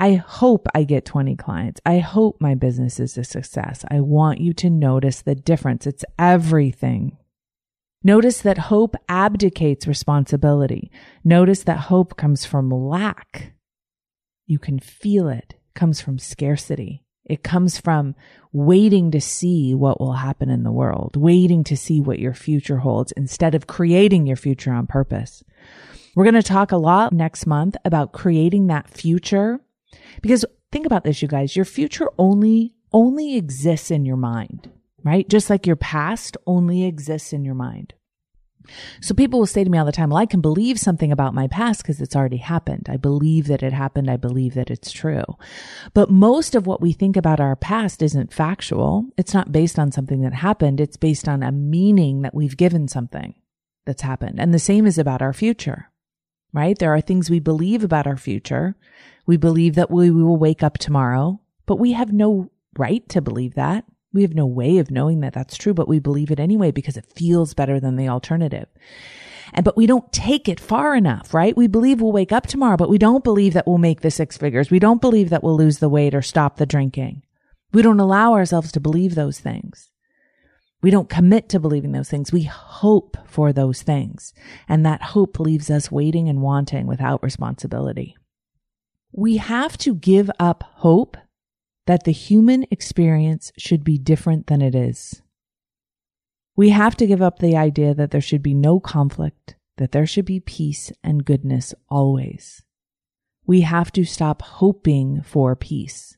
I 0.02 0.14
hope 0.14 0.66
I 0.74 0.86
get 0.86 1.04
20 1.04 1.36
clients. 1.36 1.82
I 1.86 1.98
hope 1.98 2.38
my 2.40 2.56
business 2.56 3.02
is 3.02 3.18
a 3.18 3.26
success. 3.26 3.84
I 3.92 4.00
want 4.00 4.40
you 4.40 4.54
to 4.54 4.70
notice 4.70 5.22
the 5.22 5.36
difference. 5.36 5.86
It's 5.86 6.06
everything. 6.18 7.18
Notice 8.02 8.40
that 8.42 8.58
hope 8.58 8.96
abdicates 9.10 9.86
responsibility. 9.86 10.90
Notice 11.26 11.64
that 11.64 11.80
hope 11.80 12.16
comes 12.16 12.46
from 12.46 12.72
lack. 12.72 13.52
You 14.48 14.58
can 14.58 14.80
feel 14.80 15.28
it. 15.28 15.56
comes 15.76 16.00
from 16.00 16.18
scarcity. 16.18 17.04
It 17.26 17.44
comes 17.44 17.78
from 17.78 18.16
waiting 18.54 19.12
to 19.12 19.22
see 19.22 19.76
what 19.76 20.00
will 20.00 20.14
happen 20.14 20.50
in 20.50 20.64
the 20.64 20.72
world, 20.72 21.18
waiting 21.18 21.64
to 21.66 21.78
see 21.78 22.00
what 22.00 22.20
your 22.20 22.34
future 22.34 22.78
holds 22.78 23.12
instead 23.12 23.54
of 23.54 23.68
creating 23.68 24.28
your 24.28 24.38
future 24.38 24.72
on 24.74 24.88
purpose. 24.88 25.44
We're 26.16 26.24
going 26.24 26.34
to 26.36 26.44
talk 26.44 26.72
a 26.72 26.78
lot 26.78 27.14
next 27.14 27.46
month 27.46 27.76
about 27.86 28.14
creating 28.14 28.68
that 28.68 28.90
future 28.90 29.60
because 30.22 30.46
think 30.72 30.86
about 30.86 31.04
this, 31.04 31.22
you 31.22 31.28
guys. 31.28 31.56
Your 31.56 31.66
future 31.66 32.10
only, 32.18 32.76
only 32.94 33.36
exists 33.36 33.92
in 33.92 34.06
your 34.06 34.18
mind, 34.18 34.70
right? 35.04 35.28
Just 35.30 35.50
like 35.50 35.68
your 35.68 35.76
past 35.76 36.38
only 36.46 36.86
exists 36.86 37.34
in 37.34 37.46
your 37.46 37.56
mind. 37.56 37.94
So 39.02 39.14
people 39.14 39.40
will 39.40 39.48
say 39.48 39.64
to 39.64 39.70
me 39.70 39.78
all 39.78 39.86
the 39.86 39.92
time, 39.92 40.10
well, 40.10 40.20
I 40.20 40.26
can 40.26 40.42
believe 40.42 40.80
something 40.80 41.12
about 41.12 41.34
my 41.34 41.48
past 41.48 41.82
because 41.82 42.02
it's 42.02 42.16
already 42.16 42.38
happened. 42.38 42.88
I 42.90 42.98
believe 42.98 43.48
that 43.48 43.64
it 43.64 43.74
happened. 43.74 44.10
I 44.10 44.18
believe 44.18 44.54
that 44.54 44.70
it's 44.70 44.92
true. 44.92 45.24
But 45.94 46.12
most 46.12 46.56
of 46.56 46.68
what 46.68 46.82
we 46.82 46.92
think 46.92 47.18
about 47.18 47.40
our 47.40 47.56
past 47.56 48.02
isn't 48.02 48.34
factual. 48.34 49.06
It's 49.18 49.34
not 49.34 49.52
based 49.52 49.80
on 49.80 49.92
something 49.92 50.22
that 50.22 50.34
happened. 50.34 50.80
It's 50.80 50.98
based 50.98 51.28
on 51.28 51.44
a 51.44 51.52
meaning 51.52 52.22
that 52.22 52.36
we've 52.36 52.58
given 52.58 52.88
something 52.88 53.36
that's 53.86 54.02
happened. 54.02 54.40
And 54.40 54.54
the 54.54 54.60
same 54.60 54.86
is 54.86 54.98
about 54.98 55.22
our 55.22 55.34
future, 55.34 55.90
right? 56.54 56.78
There 56.78 56.94
are 56.94 57.02
things 57.02 57.30
we 57.30 57.40
believe 57.40 57.84
about 57.84 58.08
our 58.08 58.18
future. 58.18 58.76
We 59.26 59.38
believe 59.38 59.76
that 59.76 59.92
we 59.92 60.10
we 60.10 60.24
will 60.24 60.38
wake 60.38 60.64
up 60.64 60.78
tomorrow, 60.78 61.42
but 61.66 61.78
we 61.78 61.92
have 61.94 62.12
no 62.12 62.52
right 62.78 63.08
to 63.10 63.22
believe 63.22 63.56
that. 63.56 63.86
We 64.12 64.24
have 64.24 64.34
no 64.34 64.48
way 64.48 64.80
of 64.80 64.90
knowing 64.90 65.20
that 65.20 65.34
that's 65.34 65.58
true, 65.58 65.74
but 65.74 65.88
we 65.88 66.00
believe 66.00 66.32
it 66.32 66.40
anyway 66.40 66.72
because 66.72 66.98
it 66.98 67.14
feels 67.16 67.54
better 67.54 67.80
than 67.80 67.96
the 67.96 68.10
alternative. 68.10 68.68
And, 69.54 69.64
but 69.64 69.78
we 69.78 69.86
don't 69.86 70.12
take 70.12 70.48
it 70.50 70.60
far 70.60 70.96
enough, 70.96 71.34
right? 71.34 71.56
We 71.56 71.68
believe 71.68 72.02
we'll 72.02 72.12
wake 72.12 72.32
up 72.32 72.48
tomorrow, 72.48 72.78
but 72.78 72.90
we 72.90 72.98
don't 72.98 73.24
believe 73.24 73.54
that 73.54 73.68
we'll 73.68 73.78
make 73.78 74.02
the 74.02 74.12
six 74.12 74.38
figures. 74.38 74.72
We 74.72 74.80
don't 74.80 75.02
believe 75.02 75.30
that 75.30 75.44
we'll 75.44 75.58
lose 75.58 75.80
the 75.80 75.90
weight 75.90 76.16
or 76.16 76.22
stop 76.22 76.58
the 76.58 76.66
drinking. 76.66 77.24
We 77.72 77.82
don't 77.82 78.00
allow 78.00 78.34
ourselves 78.34 78.72
to 78.72 78.80
believe 78.80 79.14
those 79.14 79.40
things. 79.40 79.90
We 80.82 80.92
don't 80.92 81.10
commit 81.10 81.50
to 81.50 81.60
believing 81.60 81.92
those 81.92 82.10
things. 82.10 82.32
We 82.32 82.44
hope 82.44 83.18
for 83.26 83.52
those 83.52 83.82
things. 83.82 84.34
And 84.68 84.86
that 84.86 85.02
hope 85.02 85.40
leaves 85.40 85.70
us 85.70 85.92
waiting 85.92 86.30
and 86.30 86.42
wanting 86.42 86.88
without 86.88 87.22
responsibility. 87.22 88.16
We 89.12 89.38
have 89.38 89.78
to 89.80 89.96
give 89.96 90.32
up 90.40 90.64
hope 90.64 91.18
that 91.86 92.04
the 92.04 92.12
human 92.12 92.66
experience 92.72 93.52
should 93.58 93.84
be 93.84 93.98
different 93.98 94.48
than 94.48 94.62
it 94.62 94.76
is. 94.76 95.22
We 96.56 96.70
have 96.70 96.96
to 96.98 97.08
give 97.08 97.22
up 97.22 97.40
the 97.40 97.58
idea 97.58 97.94
that 97.94 98.12
there 98.12 98.22
should 98.22 98.44
be 98.44 98.54
no 98.54 98.80
conflict, 98.80 99.56
that 99.78 99.92
there 99.92 100.06
should 100.06 100.26
be 100.26 100.40
peace 100.40 100.92
and 101.04 101.26
goodness 101.26 101.74
always. 101.90 102.64
We 103.46 103.62
have 103.62 103.92
to 103.94 104.06
stop 104.06 104.42
hoping 104.44 105.24
for 105.24 105.56
peace. 105.56 106.18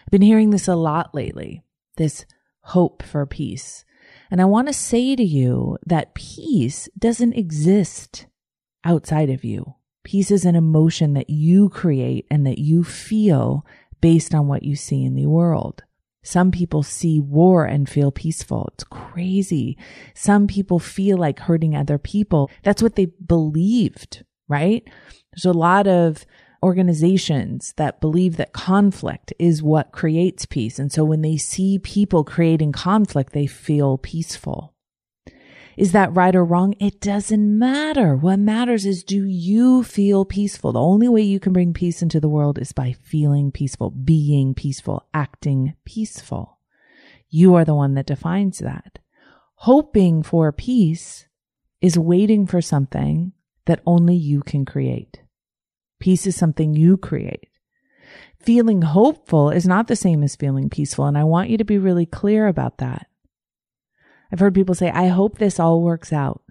I've 0.00 0.10
been 0.10 0.22
hearing 0.22 0.50
this 0.50 0.66
a 0.66 0.74
lot 0.74 1.14
lately, 1.14 1.62
this 1.96 2.26
hope 2.68 3.02
for 3.02 3.24
peace. 3.24 3.84
And 4.30 4.40
I 4.40 4.44
want 4.44 4.68
to 4.68 4.74
say 4.74 5.16
to 5.16 5.22
you 5.22 5.78
that 5.86 6.14
peace 6.14 6.88
doesn't 6.98 7.32
exist 7.32 8.26
outside 8.84 9.30
of 9.30 9.42
you. 9.42 9.74
Peace 10.04 10.30
is 10.30 10.44
an 10.44 10.54
emotion 10.54 11.14
that 11.14 11.30
you 11.30 11.70
create 11.70 12.26
and 12.30 12.46
that 12.46 12.58
you 12.58 12.84
feel 12.84 13.64
based 14.00 14.34
on 14.34 14.46
what 14.46 14.62
you 14.62 14.76
see 14.76 15.04
in 15.04 15.14
the 15.14 15.26
world. 15.26 15.82
Some 16.22 16.50
people 16.50 16.82
see 16.82 17.20
war 17.20 17.64
and 17.64 17.88
feel 17.88 18.10
peaceful. 18.10 18.70
It's 18.74 18.84
crazy. 18.84 19.78
Some 20.14 20.46
people 20.46 20.78
feel 20.78 21.16
like 21.16 21.38
hurting 21.38 21.74
other 21.74 21.96
people. 21.96 22.50
That's 22.64 22.82
what 22.82 22.96
they 22.96 23.06
believed, 23.06 24.24
right? 24.46 24.82
There's 25.32 25.46
a 25.46 25.58
lot 25.58 25.86
of 25.86 26.26
organizations 26.62 27.72
that 27.76 28.00
believe 28.00 28.36
that 28.36 28.52
conflict 28.52 29.32
is 29.38 29.62
what 29.62 29.92
creates 29.92 30.46
peace. 30.46 30.78
And 30.78 30.92
so 30.92 31.04
when 31.04 31.22
they 31.22 31.36
see 31.36 31.78
people 31.78 32.24
creating 32.24 32.72
conflict, 32.72 33.32
they 33.32 33.46
feel 33.46 33.98
peaceful. 33.98 34.74
Is 35.76 35.92
that 35.92 36.12
right 36.12 36.34
or 36.34 36.44
wrong? 36.44 36.74
It 36.80 37.00
doesn't 37.00 37.56
matter. 37.56 38.16
What 38.16 38.40
matters 38.40 38.84
is 38.84 39.04
do 39.04 39.24
you 39.24 39.84
feel 39.84 40.24
peaceful? 40.24 40.72
The 40.72 40.80
only 40.80 41.08
way 41.08 41.22
you 41.22 41.38
can 41.38 41.52
bring 41.52 41.72
peace 41.72 42.02
into 42.02 42.18
the 42.18 42.28
world 42.28 42.58
is 42.58 42.72
by 42.72 42.96
feeling 43.00 43.52
peaceful, 43.52 43.90
being 43.90 44.54
peaceful, 44.54 45.06
acting 45.14 45.74
peaceful. 45.84 46.58
You 47.30 47.54
are 47.54 47.64
the 47.64 47.76
one 47.76 47.94
that 47.94 48.06
defines 48.06 48.58
that. 48.58 48.98
Hoping 49.62 50.24
for 50.24 50.50
peace 50.50 51.26
is 51.80 51.96
waiting 51.96 52.46
for 52.48 52.60
something 52.60 53.32
that 53.66 53.82
only 53.86 54.16
you 54.16 54.40
can 54.40 54.64
create. 54.64 55.22
Peace 56.00 56.26
is 56.26 56.36
something 56.36 56.74
you 56.74 56.96
create. 56.96 57.48
Feeling 58.40 58.82
hopeful 58.82 59.50
is 59.50 59.66
not 59.66 59.88
the 59.88 59.96
same 59.96 60.22
as 60.22 60.36
feeling 60.36 60.70
peaceful. 60.70 61.06
And 61.06 61.18
I 61.18 61.24
want 61.24 61.50
you 61.50 61.58
to 61.58 61.64
be 61.64 61.78
really 61.78 62.06
clear 62.06 62.46
about 62.46 62.78
that. 62.78 63.06
I've 64.32 64.40
heard 64.40 64.54
people 64.54 64.74
say, 64.74 64.90
I 64.90 65.08
hope 65.08 65.38
this 65.38 65.58
all 65.58 65.82
works 65.82 66.12
out. 66.12 66.42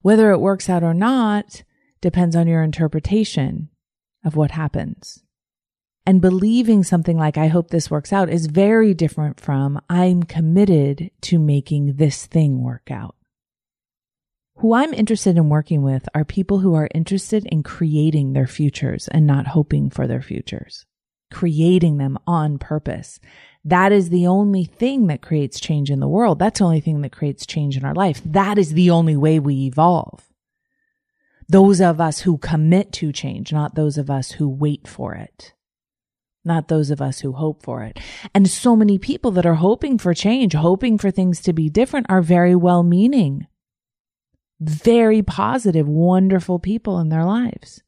Whether 0.00 0.32
it 0.32 0.40
works 0.40 0.68
out 0.68 0.82
or 0.82 0.94
not 0.94 1.62
depends 2.00 2.34
on 2.34 2.48
your 2.48 2.62
interpretation 2.62 3.68
of 4.24 4.34
what 4.34 4.50
happens. 4.52 5.22
And 6.04 6.20
believing 6.20 6.82
something 6.82 7.16
like, 7.16 7.38
I 7.38 7.46
hope 7.46 7.70
this 7.70 7.90
works 7.90 8.12
out 8.12 8.28
is 8.28 8.46
very 8.46 8.92
different 8.92 9.38
from, 9.38 9.80
I'm 9.88 10.24
committed 10.24 11.12
to 11.22 11.38
making 11.38 11.94
this 11.94 12.26
thing 12.26 12.62
work 12.62 12.90
out. 12.90 13.14
Who 14.56 14.74
I'm 14.74 14.94
interested 14.94 15.36
in 15.36 15.48
working 15.48 15.82
with 15.82 16.08
are 16.14 16.24
people 16.24 16.60
who 16.60 16.74
are 16.74 16.88
interested 16.94 17.46
in 17.46 17.62
creating 17.62 18.32
their 18.32 18.46
futures 18.46 19.08
and 19.08 19.26
not 19.26 19.48
hoping 19.48 19.90
for 19.90 20.06
their 20.06 20.22
futures, 20.22 20.86
creating 21.30 21.98
them 21.98 22.18
on 22.26 22.58
purpose 22.58 23.18
that 23.64 23.92
is 23.92 24.10
the 24.10 24.26
only 24.26 24.64
thing 24.64 25.06
that 25.06 25.22
creates 25.22 25.60
change 25.60 25.90
in 25.90 26.00
the 26.00 26.08
world. 26.08 26.38
That's 26.38 26.58
the 26.58 26.64
only 26.64 26.80
thing 26.80 27.00
that 27.02 27.12
creates 27.12 27.46
change 27.46 27.76
in 27.76 27.84
our 27.84 27.94
life. 27.94 28.20
That 28.24 28.58
is 28.58 28.72
the 28.72 28.90
only 28.90 29.16
way 29.16 29.38
we 29.38 29.66
evolve. 29.66 30.28
Those 31.48 31.80
of 31.80 32.00
us 32.00 32.20
who 32.20 32.38
commit 32.38 32.92
to 32.94 33.12
change, 33.12 33.52
not 33.52 33.74
those 33.74 33.98
of 33.98 34.10
us 34.10 34.32
who 34.32 34.48
wait 34.48 34.88
for 34.88 35.14
it. 35.14 35.54
Not 36.44 36.66
those 36.66 36.90
of 36.90 37.00
us 37.00 37.20
who 37.20 37.32
hope 37.32 37.62
for 37.62 37.84
it. 37.84 38.00
And 38.34 38.48
so 38.48 38.74
many 38.74 38.98
people 38.98 39.30
that 39.32 39.46
are 39.46 39.54
hoping 39.54 39.96
for 39.96 40.12
change, 40.12 40.54
hoping 40.54 40.98
for 40.98 41.12
things 41.12 41.40
to 41.42 41.52
be 41.52 41.68
different 41.68 42.06
are 42.08 42.22
very 42.22 42.56
well 42.56 42.82
meaning, 42.82 43.46
very 44.70 45.22
positive, 45.22 45.88
wonderful 45.88 46.58
people 46.58 46.98
in 46.98 47.08
their 47.08 47.24
lives. 47.24 47.82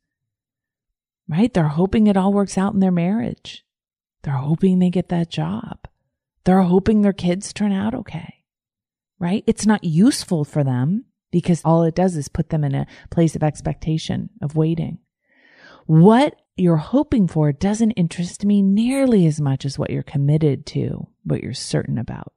Right? 1.29 1.53
They're 1.53 1.69
hoping 1.69 2.07
it 2.07 2.17
all 2.17 2.33
works 2.33 2.59
out 2.59 2.75
in 2.75 2.81
their 2.81 2.91
marriage. 2.91 3.65
They're 4.23 4.35
hoping 4.35 4.79
they 4.79 4.91
get 4.91 5.09
that 5.09 5.31
job. 5.31 5.87
They're 6.45 6.63
hoping 6.63 7.03
their 7.03 7.13
kids 7.13 7.53
turn 7.53 7.73
out 7.73 7.95
okay, 7.95 8.43
right? 9.19 9.45
It's 9.47 9.67
not 9.67 9.83
useful 9.83 10.45
for 10.45 10.63
them 10.63 11.07
because 11.31 11.63
all 11.65 11.83
it 11.85 11.95
does 11.95 12.17
is 12.17 12.29
put 12.29 12.51
them 12.51 12.65
in 12.65 12.75
a 12.75 12.87
place 13.11 13.35
of 13.35 13.43
expectation, 13.43 14.31
of 14.43 14.55
waiting. 14.55 14.99
What 15.87 16.37
you're 16.57 16.77
hoping 16.77 17.29
for 17.29 17.53
doesn't 17.53 17.93
interest 17.93 18.45
me 18.45 18.63
nearly 18.63 19.27
as 19.27 19.41
much 19.41 19.65
as 19.65 19.79
what 19.79 19.91
you're 19.91 20.03
committed 20.03 20.67
to, 20.67 21.09
what 21.25 21.43
you're 21.43 21.55
certain 21.55 21.99
about. 21.99 22.33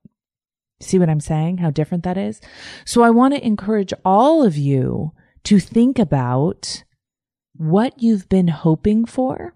See 0.79 0.99
what 0.99 1.09
I'm 1.09 1.19
saying? 1.19 1.57
How 1.57 1.71
different 1.71 2.03
that 2.03 2.17
is? 2.17 2.39
So 2.85 3.01
I 3.01 3.09
want 3.09 3.33
to 3.33 3.45
encourage 3.45 3.93
all 4.05 4.43
of 4.43 4.57
you 4.57 5.11
to 5.43 5.59
think 5.59 5.97
about 5.97 6.83
what 7.55 8.01
you've 8.01 8.29
been 8.29 8.49
hoping 8.49 9.05
for 9.05 9.55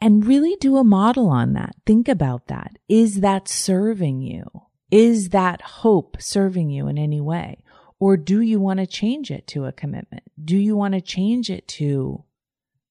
and 0.00 0.26
really 0.26 0.56
do 0.60 0.76
a 0.76 0.84
model 0.84 1.28
on 1.28 1.54
that. 1.54 1.74
Think 1.86 2.08
about 2.08 2.48
that. 2.48 2.76
Is 2.88 3.20
that 3.20 3.48
serving 3.48 4.20
you? 4.20 4.44
Is 4.90 5.30
that 5.30 5.62
hope 5.62 6.16
serving 6.20 6.70
you 6.70 6.86
in 6.88 6.98
any 6.98 7.20
way? 7.20 7.62
Or 7.98 8.16
do 8.16 8.40
you 8.40 8.60
want 8.60 8.80
to 8.80 8.86
change 8.86 9.30
it 9.30 9.46
to 9.48 9.64
a 9.64 9.72
commitment? 9.72 10.24
Do 10.42 10.56
you 10.56 10.76
want 10.76 10.94
to 10.94 11.00
change 11.00 11.48
it 11.48 11.66
to 11.68 12.24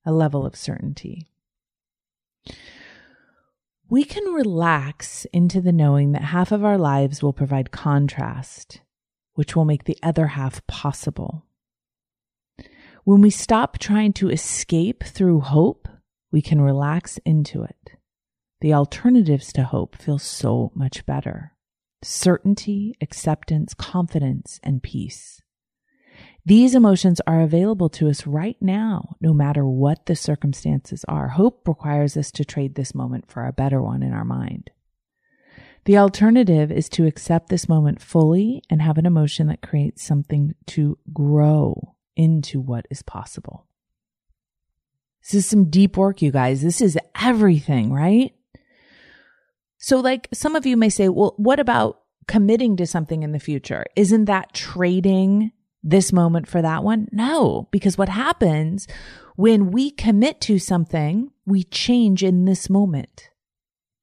a 0.03 0.11
level 0.11 0.45
of 0.45 0.55
certainty? 0.55 1.27
We 3.89 4.03
can 4.03 4.33
relax 4.33 5.25
into 5.31 5.61
the 5.61 5.71
knowing 5.71 6.11
that 6.13 6.23
half 6.23 6.51
of 6.51 6.63
our 6.63 6.77
lives 6.77 7.21
will 7.21 7.33
provide 7.33 7.71
contrast, 7.71 8.81
which 9.33 9.55
will 9.55 9.65
make 9.65 9.83
the 9.83 9.97
other 10.01 10.27
half 10.27 10.65
possible. 10.67 11.45
When 13.03 13.21
we 13.21 13.29
stop 13.29 13.77
trying 13.77 14.13
to 14.13 14.29
escape 14.29 15.03
through 15.03 15.41
hope 15.41 15.87
we 16.31 16.41
can 16.41 16.59
relax 16.59 17.17
into 17.19 17.63
it. 17.63 17.91
The 18.59 18.73
alternatives 18.73 19.53
to 19.53 19.63
hope 19.63 19.95
feel 19.95 20.19
so 20.19 20.71
much 20.75 21.05
better. 21.05 21.53
Certainty, 22.03 22.95
acceptance, 22.99 23.73
confidence, 23.73 24.59
and 24.61 24.83
peace. 24.83 25.41
These 26.47 26.75
emotions 26.75 27.19
are 27.25 27.41
available 27.41 27.89
to 27.89 28.07
us 28.07 28.27
right 28.27 28.57
now, 28.61 29.15
no 29.19 29.33
matter 29.33 29.65
what 29.65 30.05
the 30.05 30.15
circumstances 30.15 31.03
are. 31.07 31.29
Hope 31.29 31.67
requires 31.67 32.15
us 32.15 32.31
to 32.33 32.45
trade 32.45 32.75
this 32.75 32.93
moment 32.93 33.31
for 33.31 33.45
a 33.45 33.53
better 33.53 33.81
one 33.81 34.03
in 34.03 34.13
our 34.13 34.25
mind. 34.25 34.69
The 35.85 35.97
alternative 35.97 36.71
is 36.71 36.87
to 36.89 37.07
accept 37.07 37.49
this 37.49 37.67
moment 37.67 37.99
fully 37.99 38.61
and 38.69 38.81
have 38.81 38.99
an 38.99 39.07
emotion 39.07 39.47
that 39.47 39.63
creates 39.63 40.03
something 40.03 40.53
to 40.67 40.99
grow 41.11 41.95
into 42.15 42.59
what 42.59 42.85
is 42.91 43.01
possible. 43.01 43.65
This 45.23 45.33
is 45.33 45.45
some 45.47 45.71
deep 45.71 45.97
work, 45.97 46.21
you 46.21 46.31
guys. 46.31 46.61
This 46.61 46.79
is 46.79 46.97
everything, 47.19 47.91
right? 47.91 48.33
So, 49.77 49.99
like 49.99 50.27
some 50.31 50.55
of 50.55 50.67
you 50.67 50.77
may 50.77 50.89
say, 50.89 51.09
well, 51.09 51.33
what 51.37 51.59
about 51.59 52.01
committing 52.27 52.77
to 52.77 52.87
something 52.87 53.23
in 53.23 53.31
the 53.31 53.39
future? 53.39 53.85
Isn't 53.95 54.25
that 54.25 54.53
trading 54.53 55.51
this 55.85 56.11
moment 56.11 56.47
for 56.47 56.61
that 56.61 56.83
one? 56.83 57.07
No, 57.11 57.69
because 57.71 57.97
what 57.97 58.09
happens 58.09 58.87
when 59.35 59.71
we 59.71 59.91
commit 59.91 60.41
to 60.41 60.59
something, 60.59 61.31
we 61.45 61.63
change 61.63 62.23
in 62.23 62.45
this 62.45 62.69
moment. 62.69 63.29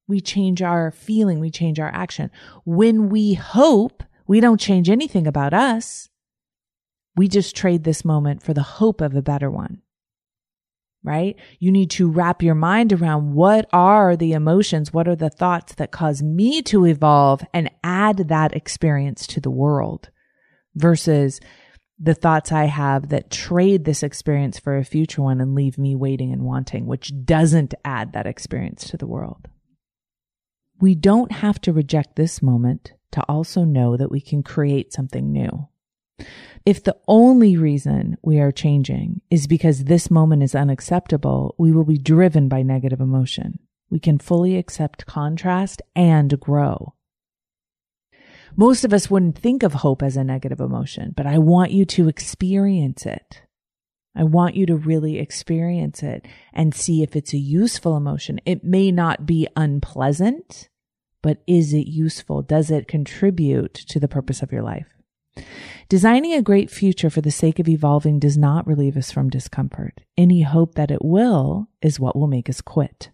We 0.07 0.21
change 0.21 0.63
our 0.63 0.91
feeling, 0.91 1.41
we 1.41 1.51
change 1.51 1.81
our 1.81 1.89
action. 1.89 2.31
When 2.65 3.09
we 3.09 3.35
hope, 3.35 4.03
we 4.27 4.41
don't 4.41 4.61
change 4.61 4.89
anything 4.89 5.27
about 5.27 5.55
us. 5.55 6.09
We 7.17 7.29
just 7.29 7.57
trade 7.57 7.85
this 7.85 8.05
moment 8.05 8.43
for 8.43 8.55
the 8.55 8.63
hope 8.63 9.01
of 9.01 9.15
a 9.15 9.23
better 9.23 9.51
one. 9.51 9.83
Right? 11.05 11.37
You 11.59 11.73
need 11.73 11.91
to 11.93 12.09
wrap 12.09 12.43
your 12.43 12.55
mind 12.55 12.93
around 12.93 13.33
what 13.33 13.69
are 13.73 14.15
the 14.17 14.33
emotions, 14.35 14.93
what 14.93 15.09
are 15.09 15.17
the 15.17 15.31
thoughts 15.31 15.75
that 15.75 15.91
cause 15.91 16.23
me 16.23 16.63
to 16.63 16.87
evolve 16.87 17.43
and 17.53 17.71
add 17.83 18.29
that 18.29 18.55
experience 18.55 19.27
to 19.29 19.41
the 19.41 19.51
world 19.51 20.11
versus 20.77 21.41
the 22.03 22.15
thoughts 22.15 22.51
I 22.51 22.65
have 22.65 23.11
that 23.11 23.31
trade 23.31 23.85
this 23.85 24.03
experience 24.03 24.59
for 24.59 24.77
a 24.77 24.85
future 24.85 25.23
one 25.23 25.41
and 25.41 25.55
leave 25.55 25.79
me 25.79 25.95
waiting 25.95 26.33
and 26.33 26.43
wanting, 26.43 26.87
which 26.87 27.13
doesn't 27.25 27.75
add 27.85 28.13
that 28.13 28.27
experience 28.27 28.89
to 28.91 28.97
the 28.97 29.07
world. 29.07 29.47
We 30.81 30.97
don't 30.97 31.31
have 31.31 31.61
to 31.61 31.73
reject 31.73 32.17
this 32.17 32.43
moment 32.43 32.95
to 33.13 33.23
also 33.29 33.63
know 33.63 33.97
that 33.97 34.11
we 34.11 34.21
can 34.21 34.43
create 34.43 34.93
something 34.93 35.31
new. 35.31 35.69
If 36.67 36.83
the 36.83 36.97
only 37.07 37.57
reason 37.57 38.17
we 38.21 38.41
are 38.41 38.51
changing 38.51 39.21
is 39.31 39.47
because 39.47 39.85
this 39.85 40.11
moment 40.11 40.43
is 40.43 40.57
unacceptable, 40.57 41.55
we 41.57 41.71
will 41.71 41.85
be 41.85 41.99
driven 41.99 42.49
by 42.49 42.63
negative 42.63 43.01
emotion. 43.01 43.61
We 43.91 44.01
can 44.01 44.19
fully 44.19 44.57
accept 44.57 45.07
contrast 45.07 45.83
and 45.95 46.41
grow. 46.41 46.95
Most 48.57 48.85
of 48.85 48.93
us 48.93 49.11
wouldn't 49.11 49.39
think 49.39 49.63
of 49.63 49.73
hope 49.73 50.03
as 50.03 50.17
a 50.17 50.25
negative 50.25 50.61
emotion, 50.61 51.15
but 51.17 51.27
I 51.27 51.39
want 51.39 51.71
you 51.71 51.85
to 51.87 52.09
experience 52.09 53.07
it. 53.07 53.43
I 54.15 54.25
want 54.25 54.57
you 54.57 54.67
to 54.67 54.77
really 54.77 55.19
experience 55.19 56.03
it 56.03 56.27
and 56.53 56.75
see 56.75 57.03
if 57.03 57.17
it's 57.17 57.33
a 57.33 57.39
useful 57.39 57.97
emotion. 57.97 58.41
It 58.45 58.63
may 58.63 58.93
not 58.93 59.25
be 59.25 59.49
unpleasant, 59.57 60.69
but 61.23 61.43
is 61.47 61.73
it 61.73 61.87
useful? 61.87 62.43
Does 62.43 62.71
it 62.71 62.89
contribute 62.89 63.73
to 63.73 63.99
the 63.99 64.09
purpose 64.09 64.43
of 64.43 64.53
your 64.53 64.63
life? 64.63 64.89
Designing 65.89 66.35
a 66.35 66.43
great 66.43 66.71
future 66.71 67.09
for 67.09 67.23
the 67.23 67.31
sake 67.31 67.59
of 67.59 67.69
evolving 67.69 68.19
does 68.19 68.37
not 68.37 68.67
relieve 68.67 68.99
us 68.99 69.11
from 69.11 69.31
discomfort. 69.31 70.03
Any 70.19 70.43
hope 70.43 70.75
that 70.75 70.91
it 70.91 71.03
will 71.03 71.69
is 71.81 71.99
what 71.99 72.15
will 72.15 72.27
make 72.27 72.51
us 72.51 72.61
quit. 72.61 73.12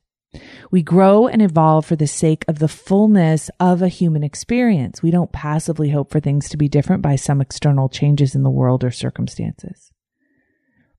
We 0.71 0.83
grow 0.83 1.27
and 1.27 1.41
evolve 1.41 1.87
for 1.87 1.97
the 1.97 2.07
sake 2.07 2.45
of 2.47 2.59
the 2.59 2.69
fullness 2.69 3.51
of 3.59 3.81
a 3.81 3.89
human 3.89 4.23
experience. 4.23 5.03
We 5.03 5.11
don't 5.11 5.33
passively 5.33 5.91
hope 5.91 6.11
for 6.11 6.21
things 6.21 6.49
to 6.51 6.57
be 6.57 6.69
different 6.69 7.03
by 7.03 7.17
some 7.17 7.41
external 7.41 7.89
changes 7.89 8.35
in 8.35 8.43
the 8.43 8.51
world 8.51 8.85
or 8.85 8.91
circumstances. 8.91 9.91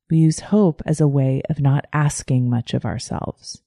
We 0.09 0.17
use 0.17 0.39
hope 0.39 0.81
as 0.85 0.99
a 0.99 1.07
way 1.07 1.43
of 1.49 1.59
not 1.59 1.85
asking 1.93 2.49
much 2.49 2.73
of 2.73 2.85
ourselves. 2.85 3.61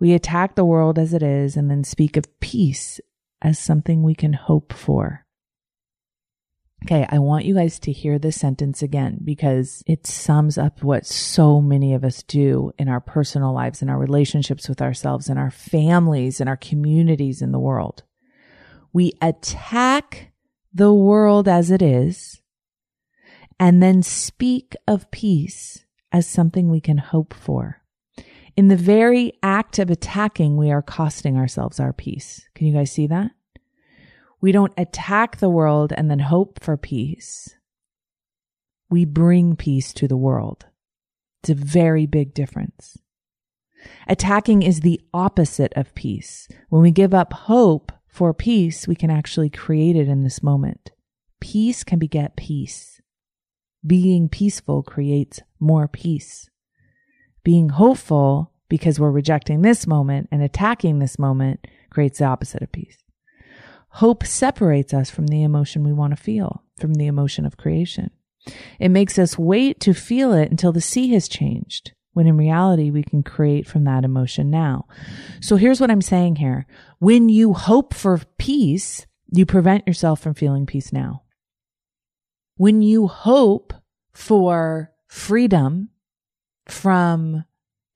We 0.00 0.14
attack 0.14 0.54
the 0.54 0.64
world 0.64 0.98
as 0.98 1.12
it 1.12 1.22
is 1.22 1.56
and 1.56 1.70
then 1.70 1.84
speak 1.84 2.16
of 2.16 2.40
peace 2.40 3.00
as 3.42 3.58
something 3.58 4.02
we 4.02 4.14
can 4.14 4.32
hope 4.32 4.72
for. 4.72 5.26
Okay, 6.84 7.06
I 7.10 7.18
want 7.18 7.44
you 7.44 7.54
guys 7.54 7.78
to 7.80 7.92
hear 7.92 8.18
this 8.18 8.38
sentence 8.38 8.82
again 8.82 9.18
because 9.24 9.82
it 9.86 10.06
sums 10.06 10.56
up 10.56 10.82
what 10.82 11.06
so 11.06 11.60
many 11.60 11.92
of 11.92 12.04
us 12.04 12.22
do 12.22 12.72
in 12.78 12.88
our 12.88 13.00
personal 13.00 13.52
lives, 13.52 13.82
in 13.82 13.88
our 13.88 13.98
relationships 13.98 14.68
with 14.68 14.80
ourselves, 14.80 15.28
in 15.28 15.38
our 15.38 15.50
families, 15.50 16.40
in 16.40 16.46
our 16.46 16.56
communities, 16.56 17.42
in 17.42 17.50
the 17.50 17.58
world. 17.58 18.04
We 18.92 19.12
attack 19.20 20.32
the 20.72 20.94
world 20.94 21.48
as 21.48 21.70
it 21.70 21.82
is 21.82 22.40
and 23.58 23.82
then 23.82 24.02
speak 24.02 24.76
of 24.86 25.10
peace 25.10 25.84
as 26.12 26.26
something 26.26 26.70
we 26.70 26.80
can 26.80 26.98
hope 26.98 27.34
for. 27.34 27.82
In 28.56 28.68
the 28.68 28.76
very 28.76 29.32
act 29.42 29.78
of 29.78 29.90
attacking, 29.90 30.56
we 30.56 30.70
are 30.70 30.82
costing 30.82 31.36
ourselves 31.36 31.78
our 31.78 31.92
peace. 31.92 32.48
Can 32.54 32.66
you 32.66 32.72
guys 32.72 32.90
see 32.92 33.08
that? 33.08 33.32
We 34.40 34.52
don't 34.52 34.72
attack 34.76 35.38
the 35.38 35.48
world 35.48 35.92
and 35.96 36.10
then 36.10 36.20
hope 36.20 36.62
for 36.62 36.76
peace. 36.76 37.56
We 38.88 39.04
bring 39.04 39.56
peace 39.56 39.92
to 39.94 40.08
the 40.08 40.16
world. 40.16 40.66
It's 41.42 41.50
a 41.50 41.54
very 41.54 42.06
big 42.06 42.34
difference. 42.34 42.98
Attacking 44.06 44.62
is 44.62 44.80
the 44.80 45.00
opposite 45.12 45.72
of 45.74 45.94
peace. 45.94 46.48
When 46.68 46.82
we 46.82 46.90
give 46.90 47.14
up 47.14 47.32
hope 47.32 47.92
for 48.06 48.32
peace, 48.34 48.88
we 48.88 48.94
can 48.94 49.10
actually 49.10 49.50
create 49.50 49.96
it 49.96 50.08
in 50.08 50.24
this 50.24 50.42
moment. 50.42 50.90
Peace 51.40 51.84
can 51.84 51.98
beget 51.98 52.36
peace. 52.36 53.00
Being 53.86 54.28
peaceful 54.28 54.82
creates 54.82 55.40
more 55.60 55.86
peace. 55.86 56.48
Being 57.44 57.70
hopeful 57.70 58.52
because 58.68 58.98
we're 58.98 59.10
rejecting 59.10 59.62
this 59.62 59.86
moment 59.86 60.28
and 60.32 60.42
attacking 60.42 60.98
this 60.98 61.18
moment 61.18 61.66
creates 61.90 62.18
the 62.18 62.24
opposite 62.24 62.62
of 62.62 62.72
peace. 62.72 62.98
Hope 63.90 64.24
separates 64.24 64.92
us 64.94 65.10
from 65.10 65.26
the 65.26 65.42
emotion 65.42 65.84
we 65.84 65.92
want 65.92 66.16
to 66.16 66.22
feel, 66.22 66.62
from 66.78 66.94
the 66.94 67.06
emotion 67.06 67.44
of 67.46 67.56
creation. 67.56 68.10
It 68.78 68.90
makes 68.90 69.18
us 69.18 69.38
wait 69.38 69.80
to 69.80 69.94
feel 69.94 70.32
it 70.32 70.50
until 70.50 70.72
the 70.72 70.80
sea 70.80 71.12
has 71.12 71.28
changed, 71.28 71.92
when 72.12 72.26
in 72.26 72.36
reality 72.36 72.90
we 72.90 73.02
can 73.02 73.22
create 73.22 73.66
from 73.66 73.84
that 73.84 74.04
emotion 74.04 74.50
now. 74.50 74.86
So 75.40 75.56
here's 75.56 75.80
what 75.80 75.90
I'm 75.90 76.02
saying 76.02 76.36
here. 76.36 76.66
When 76.98 77.28
you 77.28 77.54
hope 77.54 77.94
for 77.94 78.20
peace, 78.38 79.06
you 79.30 79.44
prevent 79.44 79.86
yourself 79.86 80.20
from 80.20 80.34
feeling 80.34 80.66
peace 80.66 80.92
now. 80.92 81.22
When 82.56 82.82
you 82.82 83.06
hope 83.06 83.72
for 84.12 84.92
freedom 85.06 85.90
from 86.66 87.44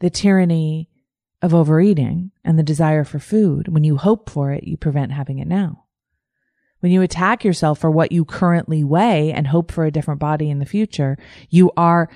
the 0.01 0.11
tyranny 0.11 0.89
of 1.43 1.53
overeating 1.53 2.31
and 2.45 2.59
the 2.59 2.63
desire 2.63 3.05
for 3.05 3.19
food, 3.19 3.69
when 3.69 3.85
you 3.85 3.97
hope 3.97 4.31
for 4.31 4.53
it, 4.53 4.65
you 4.65 4.77
prevent 4.77 5.13
having 5.13 5.39
it 5.41 5.49
now. 5.49 5.85
When 6.81 6.93
you 6.93 7.03
attack 7.03 7.45
yourself 7.45 7.79
for 7.79 7.91
what 7.91 8.13
you 8.13 8.25
currently 8.25 8.83
weigh 8.83 9.33
and 9.33 9.47
hope 9.47 9.71
for 9.71 9.85
a 9.85 9.91
different 9.91 10.21
body 10.21 10.51
in 10.51 10.59
the 10.59 10.67
future, 10.67 11.17
you 11.51 11.71
are 11.77 12.09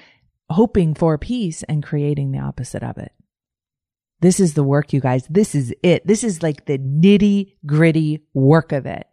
hoping 0.51 0.95
for 0.95 1.19
peace 1.19 1.63
and 1.65 1.83
creating 1.83 2.33
the 2.33 2.39
opposite 2.39 2.83
of 2.83 2.99
it. 2.99 3.13
This 4.21 4.41
is 4.41 4.55
the 4.55 4.65
work, 4.65 4.93
you 4.93 5.01
guys. 5.01 5.27
This 5.29 5.55
is 5.55 5.75
it. 5.83 6.07
This 6.07 6.25
is 6.25 6.43
like 6.43 6.65
the 6.65 6.79
nitty 6.79 7.55
gritty 7.67 8.25
work 8.33 8.73
of 8.73 8.87
it. 8.87 9.07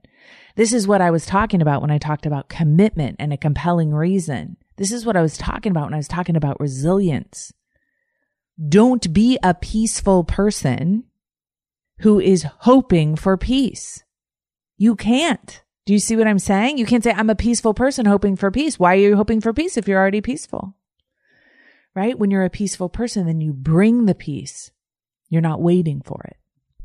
This 0.55 0.71
is 0.71 0.87
what 0.87 1.01
I 1.01 1.11
was 1.11 1.25
talking 1.25 1.61
about 1.61 1.81
when 1.81 1.91
I 1.91 1.97
talked 1.97 2.25
about 2.25 2.49
commitment 2.49 3.17
and 3.19 3.33
a 3.33 3.37
compelling 3.37 3.93
reason. 3.93 4.57
This 4.77 4.91
is 4.91 5.05
what 5.05 5.17
I 5.17 5.21
was 5.21 5.37
talking 5.37 5.71
about 5.71 5.85
when 5.85 5.93
I 5.93 5.97
was 5.97 6.07
talking 6.07 6.35
about 6.35 6.59
resilience. 6.59 7.51
Don't 8.69 9.13
be 9.13 9.39
a 9.41 9.53
peaceful 9.53 10.23
person 10.23 11.05
who 11.99 12.19
is 12.19 12.45
hoping 12.59 13.15
for 13.15 13.37
peace. 13.37 14.03
You 14.77 14.95
can't. 14.95 15.61
Do 15.85 15.93
you 15.93 15.99
see 15.99 16.15
what 16.15 16.27
I'm 16.27 16.39
saying? 16.39 16.77
You 16.77 16.85
can't 16.85 17.03
say, 17.03 17.11
I'm 17.11 17.29
a 17.29 17.35
peaceful 17.35 17.73
person 17.73 18.05
hoping 18.05 18.35
for 18.35 18.51
peace. 18.51 18.79
Why 18.79 18.93
are 18.93 18.99
you 18.99 19.15
hoping 19.15 19.41
for 19.41 19.53
peace 19.53 19.75
if 19.77 19.87
you're 19.87 19.99
already 19.99 20.21
peaceful? 20.21 20.75
Right? 21.95 22.17
When 22.17 22.31
you're 22.31 22.45
a 22.45 22.49
peaceful 22.49 22.89
person, 22.89 23.25
then 23.25 23.41
you 23.41 23.53
bring 23.53 24.05
the 24.05 24.15
peace. 24.15 24.71
You're 25.29 25.41
not 25.41 25.61
waiting 25.61 26.01
for 26.01 26.21
it. 26.25 26.37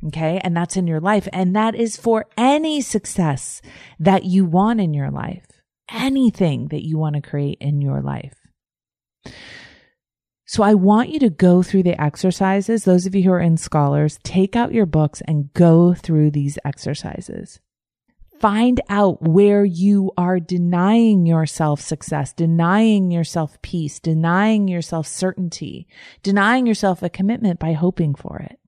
Okay. 0.09 0.41
And 0.43 0.57
that's 0.57 0.77
in 0.77 0.87
your 0.87 1.01
life. 1.01 1.29
And 1.33 1.55
that 1.57 1.75
is 1.75 1.97
for 1.97 2.27
any 2.37 2.81
success 2.81 3.61
that 3.99 4.25
you 4.25 4.45
want 4.45 4.81
in 4.81 4.95
your 4.95 5.11
life, 5.11 5.47
anything 5.91 6.69
that 6.69 6.85
you 6.85 6.99
want 6.99 7.17
to 7.17 7.23
create 7.23 7.59
in 7.61 7.81
your 7.81 8.01
life. 8.01 8.37
So 10.51 10.63
I 10.63 10.73
want 10.73 11.11
you 11.11 11.19
to 11.19 11.29
go 11.29 11.63
through 11.63 11.83
the 11.83 12.01
exercises. 12.01 12.85
Those 12.85 13.05
of 13.05 13.15
you 13.15 13.25
who 13.25 13.33
are 13.33 13.39
in 13.39 13.59
scholars, 13.59 14.19
take 14.23 14.57
out 14.57 14.73
your 14.73 14.87
books 14.87 15.21
and 15.29 15.53
go 15.53 15.93
through 15.93 16.31
these 16.31 16.59
exercises. 16.65 17.61
Find 18.41 18.81
out 18.89 19.21
where 19.21 19.63
you 19.63 20.11
are 20.17 20.41
denying 20.41 21.27
yourself 21.27 21.83
success, 21.83 22.33
denying 22.33 23.11
yourself 23.11 23.61
peace, 23.61 24.01
denying 24.01 24.69
yourself 24.69 25.07
certainty, 25.07 25.87
denying 26.23 26.67
yourself 26.67 27.03
a 27.03 27.11
commitment 27.11 27.61
by 27.61 27.75
hoping 27.75 28.15
for 28.15 28.39
it. 28.39 28.59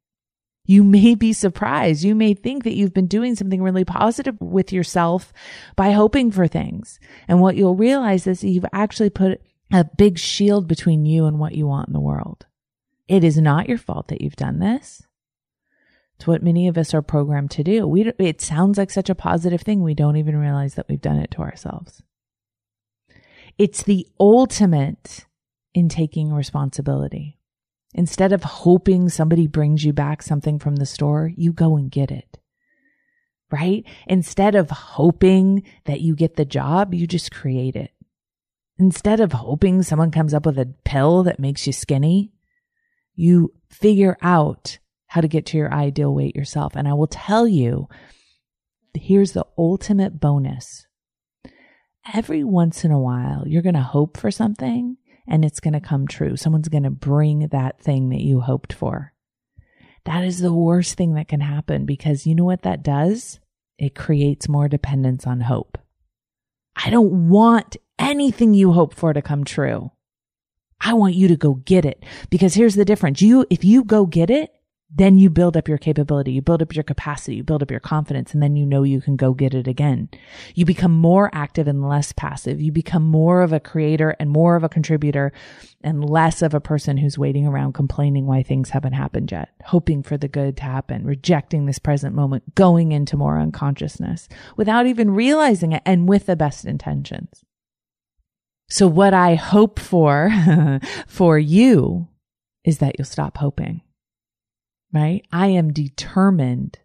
You 0.67 0.85
may 0.85 1.15
be 1.15 1.33
surprised. 1.33 2.05
You 2.05 2.15
may 2.15 2.35
think 2.35 2.65
that 2.65 2.77
you've 2.77 2.93
been 2.93 3.07
doing 3.07 3.35
something 3.37 3.63
really 3.63 3.87
positive 3.87 4.39
with 4.39 4.71
yourself 4.71 5.33
by 5.77 5.93
hoping 5.93 6.31
for 6.31 6.47
things. 6.47 7.01
And 7.27 7.41
what 7.41 7.57
you'll 7.57 7.75
realize 7.75 8.27
is 8.27 8.45
you've 8.45 8.67
actually 8.71 9.11
put 9.11 9.41
a 9.73 9.85
big 9.85 10.19
shield 10.19 10.67
between 10.67 11.05
you 11.05 11.27
and 11.27 11.39
what 11.39 11.55
you 11.55 11.67
want 11.67 11.89
in 11.89 11.93
the 11.93 12.01
world. 12.01 12.47
It 13.09 13.25
is 13.25 13.39
not 13.39 13.69
your 13.69 13.79
fault 13.79 14.09
that 14.09 14.21
you've 14.21 14.37
done 14.37 14.59
this. 14.59 15.03
It's 16.17 16.27
what 16.27 16.43
many 16.43 16.69
of 16.69 16.77
us 16.77 16.93
are 16.93 17.03
programmed 17.03 17.51
to 17.53 17.65
do. 17.65 17.87
We, 17.87 18.13
it 18.19 18.41
sounds 18.41 18.77
like 18.77 18.91
such 18.91 19.09
a 19.09 19.15
positive 19.15 19.63
thing. 19.63 19.83
We 19.83 19.95
don't 19.95 20.17
even 20.17 20.37
realize 20.37 20.75
that 20.75 20.87
we've 20.89 21.01
done 21.01 21.19
it 21.19 21.31
to 21.33 21.41
ourselves. 21.41 22.03
It's 23.59 23.83
the 23.83 24.07
ultimate 24.19 25.27
in 25.73 25.89
taking 25.89 26.33
responsibility. 26.33 27.39
Instead 27.95 28.33
of 28.33 28.43
hoping 28.45 29.09
somebody 29.09 29.47
brings 29.47 29.85
you 29.85 29.93
back 29.93 30.23
something 30.23 30.59
from 30.59 30.77
the 30.77 30.87
store, 30.87 31.33
you 31.37 31.53
go 31.53 31.77
and 31.77 31.91
get 31.91 32.11
it. 32.11 32.39
Right? 33.51 33.85
Instead 34.07 34.55
of 34.55 34.71
hoping 34.71 35.65
that 35.87 36.01
you 36.01 36.15
get 36.15 36.37
the 36.37 36.45
job, 36.45 36.95
you 36.95 37.07
just 37.07 37.33
create 37.33 37.75
it. 37.77 37.91
Instead 38.81 39.21
of 39.21 39.33
hoping 39.33 39.83
someone 39.83 40.11
comes 40.11 40.33
up 40.33 40.47
with 40.47 40.59
a 40.59 40.73
pill 40.85 41.23
that 41.23 41.39
makes 41.39 41.67
you 41.67 41.73
skinny, 41.73 42.33
you 43.15 43.53
figure 43.69 44.17
out 44.23 44.79
how 45.09 45.21
to 45.21 45.29
get 45.29 45.45
to 45.45 45.59
your 45.59 45.71
ideal 45.71 46.15
weight 46.15 46.35
yourself. 46.35 46.75
And 46.75 46.89
I 46.89 46.95
will 46.95 47.07
tell 47.07 47.47
you, 47.47 47.89
here's 48.95 49.33
the 49.33 49.45
ultimate 49.59 50.19
bonus. 50.19 50.87
Every 52.15 52.43
once 52.43 52.83
in 52.83 52.91
a 52.91 52.99
while, 52.99 53.47
you're 53.47 53.61
going 53.61 53.75
to 53.75 53.83
hope 53.83 54.17
for 54.17 54.31
something 54.31 54.97
and 55.29 55.45
it's 55.45 55.61
going 55.61 55.75
to 55.75 55.81
come 55.81 56.09
true. 56.09 56.39
Someone's 56.39 56.69
going 56.69 56.85
to 56.85 56.91
bring 56.91 57.49
that 57.49 57.83
thing 57.83 58.09
that 58.09 58.23
you 58.23 58.41
hoped 58.41 58.73
for. 58.73 59.13
That 60.07 60.25
is 60.25 60.39
the 60.39 60.55
worst 60.55 60.97
thing 60.97 61.13
that 61.15 61.29
can 61.29 61.41
happen 61.41 61.85
because 61.85 62.27
you 62.27 62.35
know 62.35 62.45
what 62.45 62.63
that 62.63 62.83
does? 62.83 63.41
It 63.77 63.95
creates 63.95 64.49
more 64.49 64.69
dependence 64.69 65.27
on 65.27 65.41
hope. 65.41 65.77
I 66.83 66.89
don't 66.89 67.29
want 67.29 67.77
anything 68.01 68.55
you 68.55 68.73
hope 68.73 68.95
for 68.95 69.13
to 69.13 69.23
come 69.23 69.45
true. 69.45 69.93
I 70.81 70.95
want 70.95 71.15
you 71.15 71.29
to 71.29 71.37
go 71.37 71.55
get 71.55 71.85
it 71.85 72.05
because 72.31 72.55
here's 72.55 72.75
the 72.75 72.87
difference. 72.87 73.21
You, 73.21 73.47
if 73.51 73.65
you 73.65 73.85
go 73.85 74.07
get 74.07 74.31
it, 74.31 74.51
then 74.93 75.19
you 75.19 75.31
build 75.31 75.57
up 75.57 75.69
your 75.69 75.79
capability, 75.79 76.33
you 76.33 76.43
build 76.43 76.63
up 76.63 76.75
your 76.75 76.83
capacity, 76.83 77.37
you 77.37 77.45
build 77.45 77.63
up 77.63 77.71
your 77.71 77.79
confidence, 77.79 78.35
and 78.35 78.43
then 78.43 78.57
you 78.57 78.67
know 78.67 78.83
you 78.83 79.01
can 79.01 79.15
go 79.15 79.33
get 79.33 79.55
it 79.55 79.69
again. 79.69 80.09
You 80.55 80.65
become 80.65 80.93
more 80.93 81.31
active 81.33 81.69
and 81.69 81.89
less 81.89 82.11
passive. 82.13 82.61
You 82.61 82.73
become 82.73 83.05
more 83.05 83.43
of 83.43 83.53
a 83.53 83.61
creator 83.61 84.17
and 84.19 84.31
more 84.31 84.57
of 84.57 84.65
a 84.65 84.69
contributor 84.69 85.33
and 85.83 86.05
less 86.05 86.43
of 86.43 86.55
a 86.55 86.61
person 86.61 86.97
who's 86.97 87.17
waiting 87.17 87.47
around 87.47 87.75
complaining 87.75 88.27
why 88.27 88.43
things 88.43 88.71
haven't 88.71 88.95
happened 88.95 89.31
yet, 89.31 89.51
hoping 89.67 90.03
for 90.03 90.17
the 90.17 90.29
good 90.29 90.57
to 90.57 90.65
happen, 90.65 91.05
rejecting 91.05 91.67
this 91.67 91.79
present 91.79 92.15
moment, 92.15 92.57
going 92.57 92.91
into 92.91 93.17
more 93.17 93.39
unconsciousness 93.39 94.29
without 94.57 94.87
even 94.87 95.13
realizing 95.13 95.71
it 95.73 95.83
and 95.87 96.09
with 96.09 96.27
the 96.27 96.35
best 96.35 96.65
intentions. 96.65 97.45
So 98.71 98.87
what 98.87 99.13
I 99.13 99.35
hope 99.35 99.79
for, 99.79 100.31
for 101.07 101.39
you 101.39 102.09
is 102.65 102.79
that 102.79 102.99
you'll 102.99 103.05
stop 103.05 103.37
hoping 103.37 103.83
right? 104.93 105.25
I 105.33 105.49
am 105.49 105.73
determined 105.73 106.79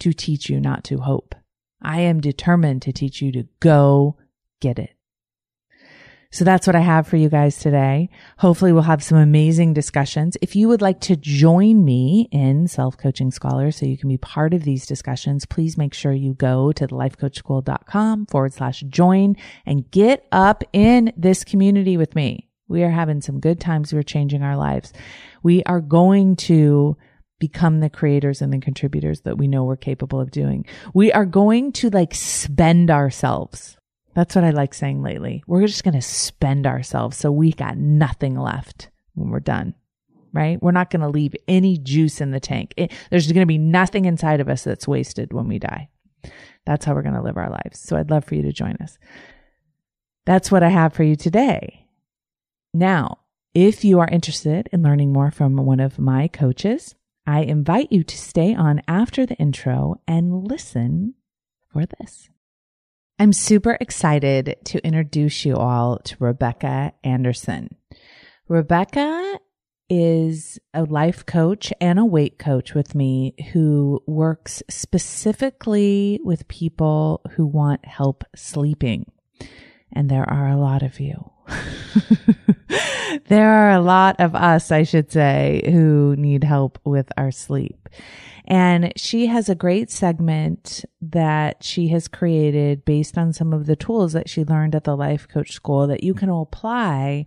to 0.00 0.12
teach 0.12 0.48
you 0.48 0.60
not 0.60 0.84
to 0.84 0.98
hope. 0.98 1.34
I 1.80 2.00
am 2.00 2.20
determined 2.20 2.82
to 2.82 2.92
teach 2.92 3.20
you 3.20 3.32
to 3.32 3.46
go 3.60 4.16
get 4.60 4.78
it. 4.78 4.94
So 6.32 6.46
that's 6.46 6.66
what 6.66 6.74
I 6.74 6.80
have 6.80 7.06
for 7.06 7.16
you 7.16 7.28
guys 7.28 7.58
today. 7.58 8.08
Hopefully 8.38 8.72
we'll 8.72 8.82
have 8.82 9.04
some 9.04 9.18
amazing 9.18 9.74
discussions. 9.74 10.38
If 10.40 10.56
you 10.56 10.66
would 10.68 10.80
like 10.80 10.98
to 11.02 11.14
join 11.14 11.84
me 11.84 12.26
in 12.32 12.68
Self 12.68 12.96
Coaching 12.96 13.30
Scholars 13.30 13.76
so 13.76 13.84
you 13.84 13.98
can 13.98 14.08
be 14.08 14.16
part 14.16 14.54
of 14.54 14.64
these 14.64 14.86
discussions, 14.86 15.44
please 15.44 15.76
make 15.76 15.92
sure 15.92 16.12
you 16.12 16.32
go 16.32 16.72
to 16.72 16.86
the 16.86 16.94
lifecoachschool.com 16.94 18.26
forward 18.26 18.54
slash 18.54 18.80
join 18.88 19.36
and 19.66 19.90
get 19.90 20.26
up 20.32 20.64
in 20.72 21.12
this 21.18 21.44
community 21.44 21.98
with 21.98 22.14
me. 22.14 22.48
We 22.66 22.82
are 22.82 22.90
having 22.90 23.20
some 23.20 23.38
good 23.38 23.60
times. 23.60 23.92
We're 23.92 24.02
changing 24.02 24.42
our 24.42 24.56
lives. 24.56 24.94
We 25.42 25.62
are 25.64 25.82
going 25.82 26.36
to 26.36 26.96
become 27.40 27.80
the 27.80 27.90
creators 27.90 28.40
and 28.40 28.50
the 28.50 28.58
contributors 28.58 29.20
that 29.22 29.36
we 29.36 29.48
know 29.48 29.64
we're 29.64 29.76
capable 29.76 30.18
of 30.20 30.30
doing. 30.30 30.64
We 30.94 31.12
are 31.12 31.26
going 31.26 31.72
to 31.72 31.90
like 31.90 32.14
spend 32.14 32.90
ourselves. 32.90 33.76
That's 34.14 34.34
what 34.34 34.44
I 34.44 34.50
like 34.50 34.74
saying 34.74 35.02
lately. 35.02 35.42
We're 35.46 35.66
just 35.66 35.84
going 35.84 35.94
to 35.94 36.02
spend 36.02 36.66
ourselves 36.66 37.16
so 37.16 37.30
we 37.30 37.52
got 37.52 37.76
nothing 37.78 38.38
left 38.38 38.90
when 39.14 39.30
we're 39.30 39.40
done. 39.40 39.74
Right? 40.34 40.62
We're 40.62 40.72
not 40.72 40.90
going 40.90 41.02
to 41.02 41.08
leave 41.08 41.34
any 41.46 41.76
juice 41.76 42.20
in 42.20 42.30
the 42.30 42.40
tank. 42.40 42.72
It, 42.76 42.92
there's 43.10 43.30
going 43.30 43.42
to 43.42 43.46
be 43.46 43.58
nothing 43.58 44.06
inside 44.06 44.40
of 44.40 44.48
us 44.48 44.64
that's 44.64 44.88
wasted 44.88 45.32
when 45.32 45.46
we 45.46 45.58
die. 45.58 45.90
That's 46.64 46.84
how 46.84 46.94
we're 46.94 47.02
going 47.02 47.16
to 47.16 47.22
live 47.22 47.36
our 47.36 47.50
lives. 47.50 47.80
So 47.80 47.96
I'd 47.96 48.10
love 48.10 48.24
for 48.24 48.34
you 48.34 48.42
to 48.42 48.52
join 48.52 48.76
us. 48.80 48.98
That's 50.24 50.50
what 50.50 50.62
I 50.62 50.68
have 50.68 50.94
for 50.94 51.02
you 51.02 51.16
today. 51.16 51.86
Now, 52.72 53.18
if 53.52 53.84
you 53.84 54.00
are 54.00 54.08
interested 54.08 54.68
in 54.72 54.82
learning 54.82 55.12
more 55.12 55.30
from 55.30 55.56
one 55.56 55.80
of 55.80 55.98
my 55.98 56.28
coaches, 56.28 56.94
I 57.26 57.40
invite 57.40 57.92
you 57.92 58.02
to 58.02 58.16
stay 58.16 58.54
on 58.54 58.80
after 58.88 59.26
the 59.26 59.34
intro 59.34 60.00
and 60.08 60.48
listen 60.48 61.14
for 61.70 61.84
this. 61.84 62.30
I'm 63.18 63.32
super 63.32 63.76
excited 63.80 64.56
to 64.64 64.84
introduce 64.84 65.44
you 65.44 65.56
all 65.56 65.98
to 65.98 66.16
Rebekah 66.18 66.92
Anderson. 67.04 67.76
Rebekah 68.48 69.38
is 69.88 70.58
a 70.72 70.84
life 70.84 71.26
coach 71.26 71.72
and 71.80 71.98
a 71.98 72.04
weight 72.04 72.38
coach 72.38 72.74
with 72.74 72.94
me 72.94 73.34
who 73.52 74.02
works 74.06 74.62
specifically 74.70 76.18
with 76.24 76.48
people 76.48 77.20
who 77.32 77.46
want 77.46 77.84
help 77.84 78.24
sleeping. 78.34 79.04
And 79.92 80.08
there 80.08 80.28
are 80.28 80.48
a 80.48 80.56
lot 80.56 80.82
of 80.82 80.98
you. 80.98 81.31
there 83.28 83.48
are 83.48 83.70
a 83.70 83.80
lot 83.80 84.20
of 84.20 84.34
us, 84.34 84.70
I 84.70 84.82
should 84.82 85.10
say, 85.10 85.62
who 85.66 86.14
need 86.16 86.44
help 86.44 86.78
with 86.84 87.10
our 87.16 87.30
sleep. 87.30 87.88
And 88.44 88.92
she 88.96 89.26
has 89.26 89.48
a 89.48 89.54
great 89.54 89.90
segment 89.90 90.84
that 91.00 91.62
she 91.62 91.88
has 91.88 92.08
created 92.08 92.84
based 92.84 93.16
on 93.16 93.32
some 93.32 93.52
of 93.52 93.66
the 93.66 93.76
tools 93.76 94.12
that 94.14 94.28
she 94.28 94.44
learned 94.44 94.74
at 94.74 94.84
the 94.84 94.96
life 94.96 95.28
coach 95.28 95.52
school 95.52 95.86
that 95.86 96.02
you 96.02 96.12
can 96.12 96.28
apply 96.28 97.24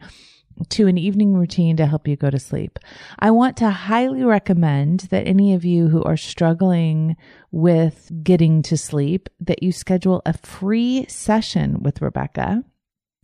to 0.70 0.88
an 0.88 0.98
evening 0.98 1.34
routine 1.34 1.76
to 1.78 1.86
help 1.86 2.08
you 2.08 2.16
go 2.16 2.30
to 2.30 2.40
sleep. 2.40 2.80
I 3.20 3.32
want 3.32 3.58
to 3.58 3.70
highly 3.70 4.24
recommend 4.24 5.02
that 5.12 5.28
any 5.28 5.54
of 5.54 5.66
you 5.66 5.90
who 5.90 6.04
are 6.04 6.18
struggling 6.18 7.18
with 7.52 8.12
getting 8.24 8.62
to 8.64 8.78
sleep 8.78 9.30
that 9.40 9.64
you 9.64 9.72
schedule 9.72 10.22
a 10.26 10.34
free 10.38 11.06
session 11.08 11.82
with 11.84 12.02
Rebekah 12.02 12.64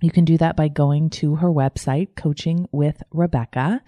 you 0.02 0.12
can 0.12 0.26
do 0.26 0.38
that 0.38 0.56
by 0.56 0.68
going 0.68 1.10
to 1.12 1.36
her 1.36 1.50
website, 1.50 2.16
Coaching 2.16 2.68
with 2.72 3.02
Rebekah. 3.12 3.82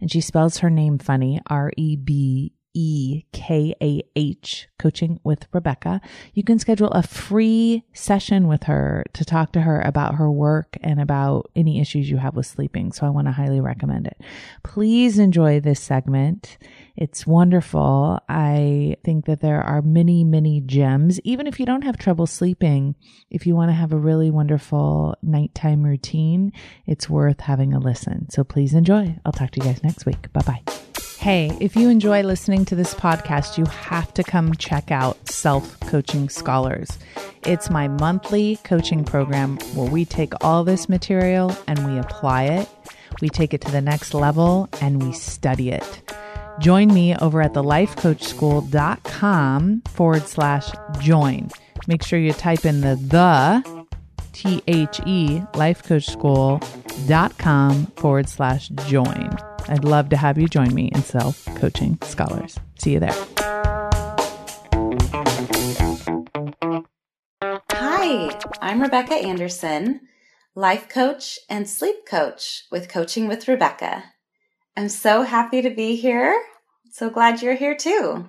And 0.00 0.10
she 0.10 0.20
spells 0.20 0.58
her 0.58 0.70
name 0.70 0.98
funny, 0.98 1.40
R 1.46 1.70
E 1.76 1.96
B 1.96 2.52
E 2.74 3.24
K 3.32 3.74
A 3.82 4.02
H, 4.14 4.68
coaching 4.78 5.18
with 5.24 5.46
Rebekah. 5.52 6.00
You 6.34 6.44
can 6.44 6.58
schedule 6.58 6.90
a 6.90 7.02
free 7.02 7.82
session 7.92 8.46
with 8.46 8.64
her 8.64 9.04
to 9.14 9.24
talk 9.24 9.52
to 9.52 9.62
her 9.62 9.80
about 9.80 10.14
her 10.14 10.30
work 10.30 10.76
and 10.82 11.00
about 11.00 11.50
any 11.56 11.80
issues 11.80 12.08
you 12.08 12.18
have 12.18 12.36
with 12.36 12.46
sleeping. 12.46 12.92
So 12.92 13.06
I 13.06 13.10
want 13.10 13.26
to 13.26 13.32
highly 13.32 13.60
recommend 13.60 14.06
it. 14.06 14.20
Please 14.62 15.18
enjoy 15.18 15.60
this 15.60 15.80
segment. 15.80 16.58
It's 17.00 17.28
wonderful. 17.28 18.18
I 18.28 18.96
think 19.04 19.26
that 19.26 19.40
there 19.40 19.62
are 19.62 19.82
many, 19.82 20.24
many 20.24 20.60
gems. 20.60 21.20
Even 21.20 21.46
if 21.46 21.60
you 21.60 21.64
don't 21.64 21.84
have 21.84 21.96
trouble 21.96 22.26
sleeping, 22.26 22.96
if 23.30 23.46
you 23.46 23.54
want 23.54 23.68
to 23.68 23.74
have 23.74 23.92
a 23.92 23.96
really 23.96 24.32
wonderful 24.32 25.14
nighttime 25.22 25.84
routine, 25.84 26.52
it's 26.86 27.08
worth 27.08 27.42
having 27.42 27.72
a 27.72 27.78
listen. 27.78 28.28
So 28.30 28.42
please 28.42 28.74
enjoy. 28.74 29.16
I'll 29.24 29.30
talk 29.30 29.52
to 29.52 29.60
you 29.60 29.66
guys 29.66 29.84
next 29.84 30.06
week. 30.06 30.32
Bye 30.32 30.42
bye. 30.42 30.62
Hey, 31.20 31.56
if 31.60 31.76
you 31.76 31.88
enjoy 31.88 32.24
listening 32.24 32.64
to 32.64 32.74
this 32.74 32.94
podcast, 32.94 33.58
you 33.58 33.64
have 33.66 34.12
to 34.14 34.24
come 34.24 34.54
check 34.54 34.90
out 34.90 35.28
Self 35.28 35.78
Coaching 35.78 36.28
Scholars. 36.28 36.98
It's 37.44 37.70
my 37.70 37.86
monthly 37.86 38.58
coaching 38.64 39.04
program 39.04 39.58
where 39.76 39.88
we 39.88 40.04
take 40.04 40.32
all 40.44 40.64
this 40.64 40.88
material 40.88 41.56
and 41.68 41.86
we 41.88 41.96
apply 42.00 42.44
it, 42.44 42.68
we 43.20 43.28
take 43.28 43.54
it 43.54 43.60
to 43.60 43.70
the 43.70 43.80
next 43.80 44.14
level, 44.14 44.68
and 44.80 45.00
we 45.00 45.12
study 45.12 45.70
it. 45.70 46.07
Join 46.58 46.92
me 46.92 47.14
over 47.16 47.40
at 47.40 47.52
thelifecoachschool.com 47.52 49.82
forward 49.82 50.26
slash 50.26 50.68
join. 51.00 51.48
Make 51.86 52.02
sure 52.02 52.18
you 52.18 52.32
type 52.32 52.64
in 52.64 52.80
the 52.80 52.96
the 52.96 53.62
T 54.32 54.60
H 54.66 55.00
E 55.06 55.40
lifecoachschool.com 55.54 57.86
forward 57.86 58.28
slash 58.28 58.68
join. 58.86 59.30
I'd 59.68 59.84
love 59.84 60.08
to 60.08 60.16
have 60.16 60.36
you 60.38 60.48
join 60.48 60.74
me 60.74 60.90
in 60.94 61.02
Self 61.02 61.44
Coaching 61.56 61.98
Scholars. 62.02 62.58
See 62.78 62.92
you 62.92 63.00
there. 63.00 63.14
Hi, 67.72 68.38
I'm 68.60 68.82
Rebekah 68.82 69.14
Anderson, 69.14 70.00
life 70.54 70.88
coach 70.88 71.38
and 71.48 71.68
sleep 71.68 72.06
coach 72.06 72.64
with 72.70 72.88
Coaching 72.88 73.28
with 73.28 73.46
Rebekah. 73.46 74.04
I'm 74.78 74.88
so 74.88 75.22
happy 75.22 75.60
to 75.62 75.70
be 75.70 75.96
here. 75.96 76.40
So 76.92 77.10
glad 77.10 77.42
you're 77.42 77.56
here 77.56 77.74
too. 77.74 78.28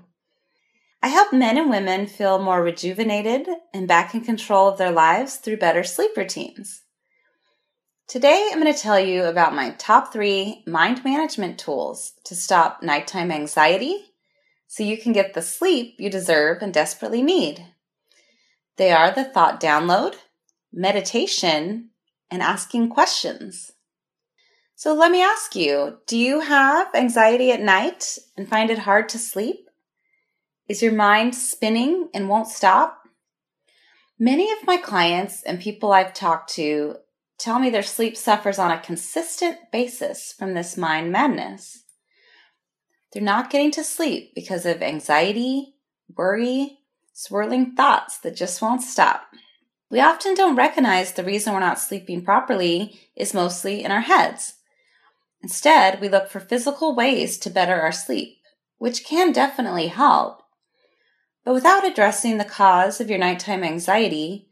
I 1.00 1.10
help 1.10 1.32
men 1.32 1.60
and 1.60 1.70
women 1.70 2.08
feel 2.08 2.40
more 2.40 2.64
rejuvenated 2.64 3.48
and 3.72 3.88
back 3.88 4.16
in 4.16 4.22
control 4.22 4.68
of 4.68 4.80
their 4.80 4.90
lives 4.90 5.36
through 5.36 5.58
better 5.58 5.84
sleep 5.84 6.18
routines. 6.18 6.82
Today, 8.08 8.50
I'm 8.52 8.60
going 8.60 8.74
to 8.74 8.82
tell 8.82 9.00
you 9.00 9.26
about 9.26 9.54
my 9.54 9.76
top 9.78 10.12
three 10.12 10.64
mind 10.66 11.04
management 11.04 11.60
tools 11.60 12.14
to 12.24 12.34
stop 12.34 12.82
nighttime 12.82 13.30
anxiety 13.30 14.06
so 14.66 14.82
you 14.82 14.98
can 14.98 15.14
get 15.14 15.36
the 15.36 15.44
sleep 15.44 15.98
you 16.00 16.10
deserve 16.10 16.64
and 16.64 16.74
desperately 16.74 17.22
need. 17.22 17.64
They 18.78 18.92
are 18.92 19.12
the 19.12 19.26
thought 19.26 19.62
download, 19.62 20.16
meditation, 20.74 21.92
and 22.32 22.42
asking 22.42 22.90
questions. 22.90 23.74
So 24.80 24.94
let 24.94 25.12
me 25.12 25.22
ask 25.22 25.58
you 25.58 25.98
do 26.08 26.18
you 26.18 26.39
have 26.39 26.96
anxiety 26.96 27.52
at 27.52 27.60
night 27.60 28.18
and 28.38 28.48
find 28.48 28.70
it 28.70 28.80
hard 28.80 29.10
to 29.10 29.18
sleep? 29.20 29.68
Is 30.70 30.82
your 30.82 30.94
mind 30.94 31.36
spinning 31.36 32.08
and 32.13 32.30
won't 32.30 32.48
stop? 32.48 32.98
Many 34.18 34.50
of 34.54 34.65
my 34.65 34.78
clients 34.78 35.44
and 35.44 35.60
people 35.60 35.92
I've 35.92 36.13
talked 36.13 36.52
to 36.52 36.96
tell 37.38 37.60
me 37.60 37.70
their 37.70 37.84
sleep 37.84 38.15
suffers 38.15 38.58
on 38.58 38.72
a 38.72 38.80
consistent 38.80 39.58
basis 39.70 40.32
from 40.32 40.54
this 40.54 40.78
mind 40.78 41.12
madness. 41.12 41.84
They're 43.12 43.22
not 43.22 43.50
getting 43.50 43.72
to 43.72 43.84
sleep 43.84 44.32
because 44.34 44.65
of 44.65 44.82
anxiety, 44.82 45.74
worry, 46.15 46.78
swirling 47.12 47.76
thoughts 47.76 48.18
that 48.20 48.38
just 48.38 48.62
won't 48.62 48.82
stop. 48.82 49.24
We 49.92 50.00
often 50.00 50.36
don't 50.36 50.56
recognize 50.56 51.12
the 51.12 51.26
reason 51.26 51.52
we're 51.52 51.60
not 51.60 51.80
sleeping 51.80 52.24
properly 52.24 52.98
is 53.18 53.34
mostly 53.34 53.84
in 53.84 53.92
our 53.92 54.00
heads. 54.00 54.54
Instead, 55.41 56.02
we 56.02 56.10
look 56.10 56.30
for 56.30 56.39
physical 56.39 56.95
ways 56.95 57.38
to 57.38 57.49
better 57.49 57.80
our 57.80 57.91
sleep, 57.91 58.38
which 58.78 59.06
can 59.06 59.32
definitely 59.32 59.88
help. 59.88 60.41
But 61.45 61.54
without 61.54 61.86
addressing 61.86 62.38
the 62.38 62.45
cause 62.45 62.99
of 62.99 63.10
your 63.10 63.19
nighttime 63.19 63.63
anxiety, 63.63 64.49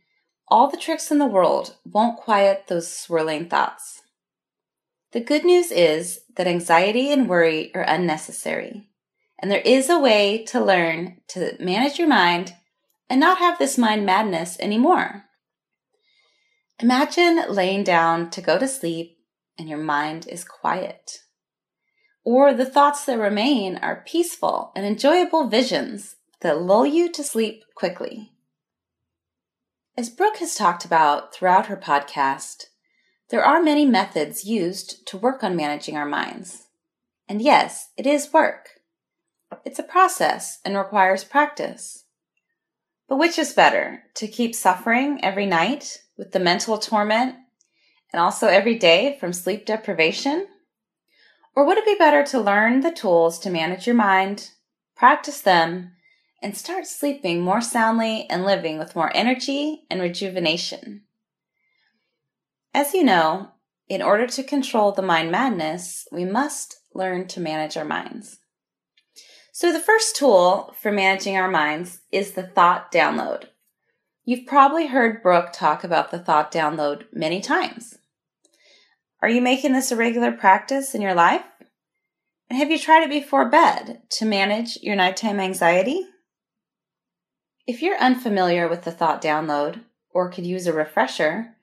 all 0.48 0.70
the 0.70 0.78
tricks 0.78 1.12
in 1.12 1.18
the 1.18 1.26
world 1.26 1.76
won't 1.84 2.18
quiet 2.18 2.66
those 2.68 2.96
swirling 2.96 3.50
thoughts. 3.50 4.02
The 5.12 5.20
good 5.20 5.44
news 5.44 5.72
is 5.72 6.22
that 6.36 6.48
anxiety 6.48 7.12
and 7.12 7.28
worry 7.28 7.74
are 7.76 7.82
unnecessary, 7.82 8.90
and 9.40 9.52
there 9.52 9.62
is 9.62 9.90
a 9.90 10.00
way 10.00 10.44
to 10.46 10.64
learn 10.64 11.22
to 11.30 11.58
manage 11.60 12.00
your 12.00 12.08
mind 12.08 12.54
and 13.10 13.20
not 13.20 13.40
have 13.40 13.60
this 13.60 13.78
mind 13.78 14.06
madness 14.06 14.58
anymore. 14.60 15.26
Imagine 16.80 17.44
laying 17.50 17.84
down 17.84 18.30
to 18.32 18.42
go 18.42 18.60
to 18.60 18.68
sleep 18.68 19.17
and 19.58 19.68
your 19.68 19.78
mind 19.78 20.28
is 20.28 20.44
quiet. 20.44 21.20
Or 22.24 22.54
the 22.54 22.66
thoughts 22.66 23.06
that 23.06 23.18
remain 23.18 23.78
are 23.78 24.04
peaceful 24.06 24.72
and 24.76 24.86
enjoyable 24.86 25.48
visions 25.48 26.18
that 26.42 26.62
lull 26.62 26.86
you 26.86 27.12
to 27.14 27.24
sleep 27.24 27.64
quickly. 27.76 28.34
As 29.98 30.10
Brooke 30.10 30.38
has 30.38 30.54
talked 30.54 30.86
about 30.86 31.34
throughout 31.34 31.68
her 31.68 31.78
podcast, 31.78 32.66
there 33.30 33.44
are 33.44 33.64
many 33.64 33.86
methods 33.86 34.46
used 34.46 35.08
to 35.08 35.18
work 35.18 35.44
on 35.44 35.56
managing 35.56 35.98
our 35.98 36.06
minds. 36.06 36.68
And 37.28 37.42
yes, 37.42 37.90
it 37.98 38.06
is 38.06 38.32
work. 38.32 38.70
It's 39.66 39.80
a 39.80 39.84
process 39.84 40.60
and 40.64 40.78
requires 40.78 41.24
practice. 41.24 42.06
But 43.10 43.18
which 43.18 43.40
is 43.40 43.54
better, 43.54 44.04
to 44.16 44.28
keep 44.28 44.54
suffering 44.54 45.20
every 45.24 45.46
night 45.46 45.98
with 46.18 46.32
the 46.32 46.40
mental 46.40 46.78
torment 46.78 47.36
and 48.12 48.22
also 48.22 48.48
every 48.48 48.76
day 48.76 49.18
from 49.20 49.34
sleep 49.34 49.66
deprivation? 49.66 50.48
Or 51.56 51.66
would 51.66 51.78
it 51.78 51.86
be 51.86 51.96
better 51.96 52.24
to 52.26 52.40
learn 52.40 52.82
the 52.82 52.92
tools 52.92 53.40
to 53.40 53.50
manage 53.50 53.88
your 53.88 53.96
mind, 53.96 54.52
practice 54.96 55.42
them, 55.42 55.92
and 56.42 56.56
start 56.56 56.86
sleeping 56.86 57.42
more 57.42 57.62
soundly 57.62 58.28
and 58.30 58.46
living 58.46 58.78
with 58.78 58.96
more 58.96 59.12
energy 59.16 59.84
and 59.90 60.00
rejuvenation? 60.00 61.02
As 62.74 62.94
you 62.94 63.04
know, 63.04 63.50
in 63.90 64.02
order 64.02 64.28
to 64.28 64.44
control 64.44 64.92
the 64.92 65.02
mind 65.02 65.32
madness, 65.32 66.08
we 66.12 66.26
must 66.26 66.78
learn 66.94 67.28
to 67.30 67.40
manage 67.40 67.78
our 67.78 67.86
minds. 67.86 68.38
So, 69.52 69.74
the 69.74 69.80
first 69.80 70.16
tool 70.16 70.76
for 70.80 70.92
managing 70.92 71.36
our 71.36 71.50
minds 71.50 72.02
is 72.12 72.34
the 72.34 72.44
thought 72.44 72.92
download. 72.92 73.46
You've 74.30 74.46
probably 74.46 74.88
heard 74.88 75.24
Brooke 75.24 75.54
talk 75.54 75.86
about 75.86 76.12
the 76.12 76.20
thought 76.20 76.52
download 76.52 77.06
many 77.14 77.40
times. 77.40 77.98
Are 79.22 79.30
you 79.30 79.40
making 79.40 79.72
this 79.72 79.90
a 79.90 79.96
regular 79.96 80.34
practice 80.34 80.94
in 80.94 81.02
your 81.02 81.14
life? 81.14 81.46
And 82.50 82.60
have 82.60 82.70
you 82.70 82.78
tried 82.78 83.04
it 83.04 83.10
before 83.10 83.50
bed 83.50 84.02
to 84.10 84.26
manage 84.26 84.80
your 84.82 84.98
nighttime 84.98 85.40
anxiety? 85.40 86.08
If 87.66 87.82
you're 87.82 87.98
unfamiliar 88.00 88.68
with 88.68 88.84
the 88.84 88.92
thought 88.92 89.22
download 89.22 89.86
or 90.14 90.30
could 90.30 90.46
use 90.46 90.68
a 90.68 90.74
refresher, 90.74 91.56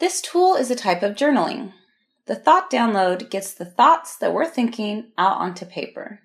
this 0.00 0.20
tool 0.20 0.56
is 0.56 0.72
a 0.72 0.74
type 0.74 1.04
of 1.04 1.14
journaling. 1.14 1.72
The 2.26 2.34
thought 2.34 2.68
download 2.68 3.30
gets 3.30 3.54
the 3.54 3.64
thoughts 3.64 4.16
that 4.16 4.34
we're 4.34 4.46
thinking 4.46 5.12
out 5.16 5.36
onto 5.36 5.64
paper. 5.64 6.18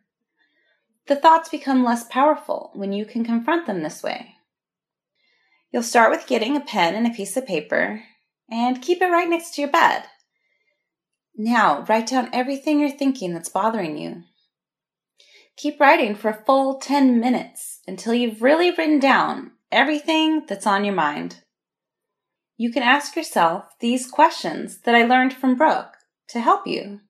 The 1.05 1.15
thoughts 1.15 1.49
become 1.49 1.83
less 1.83 2.03
powerful 2.03 2.71
when 2.73 2.93
you 2.93 3.05
can 3.05 3.23
confront 3.23 3.67
them 3.67 3.83
this 3.83 4.01
way. 4.01 4.36
You'll 5.71 5.83
start 5.83 6.11
with 6.11 6.27
getting 6.27 6.55
a 6.55 6.61
pen 6.61 6.95
and 6.95 7.05
a 7.05 7.15
piece 7.15 7.35
of 7.35 7.45
paper 7.45 8.03
and 8.49 8.81
keep 8.81 9.01
it 9.01 9.11
right 9.11 9.29
next 9.29 9.55
to 9.55 9.61
your 9.61 9.71
bed. 9.71 10.03
Now, 11.35 11.85
write 11.87 12.07
down 12.07 12.29
everything 12.33 12.79
you're 12.79 12.89
thinking 12.89 13.33
that's 13.33 13.49
bothering 13.49 13.97
you. 13.97 14.23
Keep 15.57 15.79
writing 15.79 16.15
for 16.15 16.29
a 16.29 16.43
full 16.45 16.79
10 16.79 17.19
minutes 17.19 17.81
until 17.87 18.13
you've 18.13 18.41
really 18.41 18.71
written 18.71 18.99
down 18.99 19.51
everything 19.71 20.45
that's 20.47 20.65
on 20.67 20.85
your 20.85 20.95
mind. 20.95 21.43
You 22.57 22.71
can 22.71 22.83
ask 22.83 23.15
yourself 23.15 23.65
these 23.79 24.09
questions 24.09 24.79
that 24.81 24.95
I 24.95 25.03
learned 25.03 25.33
from 25.33 25.55
Brooke 25.55 25.95
to 26.29 26.39
help 26.39 26.65
you. 26.65 27.01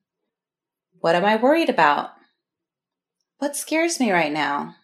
What 1.00 1.14
am 1.14 1.24
I 1.24 1.36
worried 1.36 1.70
about? 1.70 2.10
What 3.38 3.56
scares 3.56 4.00
me 4.00 4.10
right 4.10 4.32
now? 4.32 4.74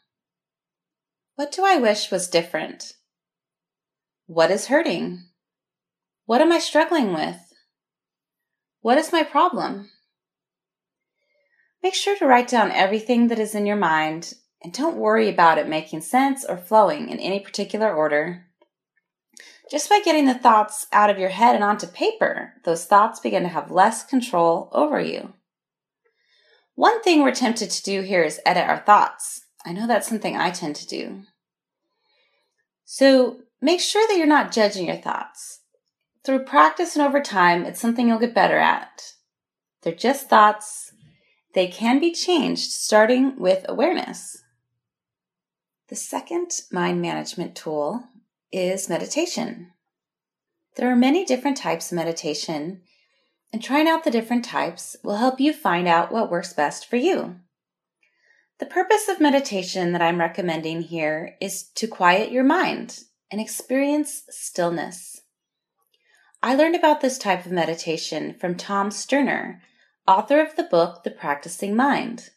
What 1.34 1.50
do 1.52 1.64
I 1.64 1.76
wish 1.76 2.10
was 2.10 2.28
different? 2.28 2.94
What 4.26 4.50
is 4.50 4.68
hurting? 4.68 5.24
What 6.24 6.40
am 6.40 6.50
I 6.50 6.58
struggling 6.58 7.12
with? 7.12 7.36
What 8.80 8.96
is 8.96 9.12
my 9.12 9.22
problem? 9.22 9.90
Make 11.82 11.92
sure 11.92 12.16
to 12.16 12.26
write 12.26 12.48
down 12.48 12.70
everything 12.70 13.28
that 13.28 13.38
is 13.38 13.54
in 13.54 13.66
your 13.66 13.76
mind 13.76 14.32
and 14.62 14.72
don't 14.72 14.96
worry 14.96 15.28
about 15.28 15.58
it 15.58 15.68
making 15.68 16.00
sense 16.00 16.42
or 16.42 16.56
flowing 16.56 17.10
in 17.10 17.18
any 17.18 17.38
particular 17.38 17.94
order. 17.94 18.46
Just 19.70 19.90
by 19.90 20.00
getting 20.02 20.24
the 20.24 20.32
thoughts 20.32 20.86
out 20.90 21.10
of 21.10 21.18
your 21.18 21.28
head 21.28 21.54
and 21.54 21.62
onto 21.62 21.86
paper, 21.86 22.54
those 22.64 22.86
thoughts 22.86 23.20
begin 23.20 23.42
to 23.42 23.50
have 23.50 23.70
less 23.70 24.06
control 24.06 24.70
over 24.72 24.98
you. 24.98 25.34
One 26.74 27.02
thing 27.02 27.22
we're 27.22 27.34
tempted 27.34 27.70
to 27.70 27.82
do 27.82 28.00
here 28.00 28.22
is 28.22 28.40
edit 28.46 28.66
our 28.66 28.78
thoughts. 28.78 29.42
I 29.66 29.74
know 29.74 29.86
that's 29.86 30.08
something 30.08 30.34
I 30.34 30.50
tend 30.50 30.76
to 30.76 30.86
do. 30.86 31.24
So 32.86 33.40
Make 33.64 33.80
sure 33.80 34.06
that 34.06 34.18
you're 34.18 34.26
not 34.26 34.52
judging 34.52 34.88
your 34.88 34.98
thoughts. 34.98 35.60
Through 36.22 36.44
practice 36.44 36.96
and 36.96 37.02
over 37.02 37.22
time, 37.22 37.64
it's 37.64 37.80
something 37.80 38.06
you'll 38.06 38.18
get 38.18 38.34
better 38.34 38.58
at. 38.58 39.14
They're 39.80 39.94
just 39.94 40.28
thoughts. 40.28 40.92
They 41.54 41.68
can 41.68 41.98
be 41.98 42.12
changed 42.12 42.72
starting 42.72 43.38
with 43.38 43.64
awareness. 43.66 44.42
The 45.88 45.96
second 45.96 46.50
mind 46.70 47.00
management 47.00 47.56
tool 47.56 48.04
is 48.52 48.90
meditation. 48.90 49.72
There 50.76 50.92
are 50.92 50.96
many 50.96 51.24
different 51.24 51.56
types 51.56 51.90
of 51.90 51.96
meditation, 51.96 52.82
and 53.50 53.62
trying 53.62 53.88
out 53.88 54.04
the 54.04 54.10
different 54.10 54.44
types 54.44 54.94
will 55.02 55.16
help 55.16 55.40
you 55.40 55.54
find 55.54 55.88
out 55.88 56.12
what 56.12 56.30
works 56.30 56.52
best 56.52 56.84
for 56.84 56.96
you. 56.96 57.36
The 58.58 58.66
purpose 58.66 59.08
of 59.08 59.22
meditation 59.22 59.92
that 59.92 60.02
I'm 60.02 60.20
recommending 60.20 60.82
here 60.82 61.36
is 61.40 61.62
to 61.76 61.88
quiet 61.88 62.30
your 62.30 62.44
mind 62.44 63.04
and 63.34 63.40
experience 63.40 64.22
stillness. 64.30 65.22
I 66.40 66.54
learned 66.54 66.76
about 66.76 67.00
this 67.00 67.18
type 67.18 67.44
of 67.44 67.50
meditation 67.50 68.36
from 68.38 68.54
Tom 68.54 68.92
Sterner, 68.92 69.60
author 70.06 70.40
of 70.40 70.54
the 70.54 70.62
book 70.62 71.02
The 71.02 71.10
Practicing 71.10 71.74
Mind. 71.74 72.30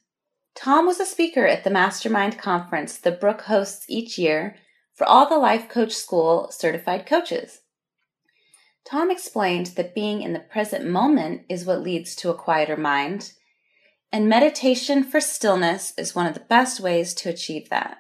Tom 0.56 0.88
was 0.88 1.00
a 1.00 1.06
speaker 1.06 1.46
at 1.46 1.64
the 1.64 1.70
Mastermind 1.70 2.40
Conference 2.40 2.98
that 2.98 3.22
Brooke 3.22 3.42
hosts 3.42 3.86
each 3.88 4.18
year 4.18 4.56
for 4.96 5.06
all 5.06 5.30
the 5.30 5.38
Life 5.38 5.70
Coach 5.70 5.94
School 5.94 6.50
certified 6.50 7.06
coaches. 7.06 7.62
Tom 8.84 9.12
explained 9.12 9.68
that 9.76 9.94
being 9.94 10.24
in 10.24 10.34
the 10.34 10.40
present 10.40 10.84
moment 10.84 11.44
is 11.48 11.64
what 11.64 11.84
leads 11.84 12.16
to 12.16 12.32
a 12.32 12.36
quieter 12.36 12.76
mind, 12.76 13.34
and 14.12 14.28
meditation 14.28 15.04
for 15.04 15.22
stillness 15.22 15.94
is 15.96 16.16
one 16.16 16.26
of 16.26 16.34
the 16.34 16.40
best 16.40 16.80
ways 16.80 17.14
to 17.14 17.30
achieve 17.30 17.70
that. 17.70 18.00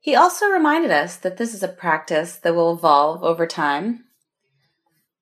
He 0.00 0.14
also 0.14 0.46
reminded 0.46 0.90
us 0.90 1.16
that 1.16 1.36
this 1.36 1.54
is 1.54 1.62
a 1.62 1.68
practice 1.68 2.36
that 2.36 2.54
will 2.54 2.72
evolve 2.72 3.22
over 3.22 3.46
time. 3.46 4.06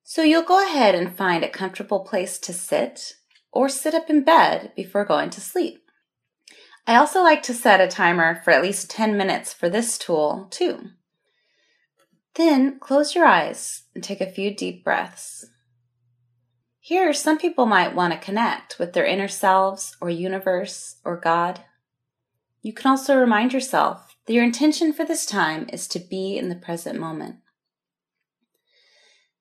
So 0.04 0.22
you'll 0.22 0.42
go 0.42 0.64
ahead 0.64 0.94
and 0.94 1.14
find 1.14 1.42
a 1.42 1.48
comfortable 1.48 2.00
place 2.00 2.38
to 2.38 2.52
sit 2.52 3.14
or 3.52 3.68
sit 3.68 3.92
up 3.92 4.08
in 4.08 4.22
bed 4.22 4.72
before 4.76 5.04
going 5.04 5.30
to 5.30 5.40
sleep. 5.40 5.82
I 6.86 6.94
also 6.94 7.22
like 7.22 7.42
to 7.42 7.54
set 7.54 7.80
a 7.80 7.88
timer 7.88 8.40
for 8.44 8.52
at 8.52 8.62
least 8.62 8.88
10 8.88 9.16
minutes 9.16 9.52
for 9.52 9.68
this 9.68 9.98
tool, 9.98 10.46
too. 10.50 10.90
Then 12.36 12.78
close 12.78 13.14
your 13.14 13.26
eyes 13.26 13.82
and 13.94 14.02
take 14.02 14.20
a 14.20 14.30
few 14.30 14.54
deep 14.54 14.84
breaths. 14.84 15.44
Here, 16.78 17.12
some 17.12 17.36
people 17.36 17.66
might 17.66 17.94
want 17.94 18.14
to 18.14 18.18
connect 18.18 18.78
with 18.78 18.92
their 18.92 19.04
inner 19.04 19.28
selves 19.28 19.96
or 20.00 20.08
universe 20.08 20.96
or 21.04 21.18
God. 21.18 21.60
You 22.62 22.72
can 22.72 22.90
also 22.90 23.18
remind 23.18 23.52
yourself 23.52 24.07
that 24.28 24.34
your 24.34 24.44
intention 24.44 24.92
for 24.92 25.06
this 25.06 25.24
time 25.24 25.66
is 25.72 25.88
to 25.88 25.98
be 25.98 26.36
in 26.36 26.50
the 26.50 26.54
present 26.54 27.00
moment. 27.00 27.36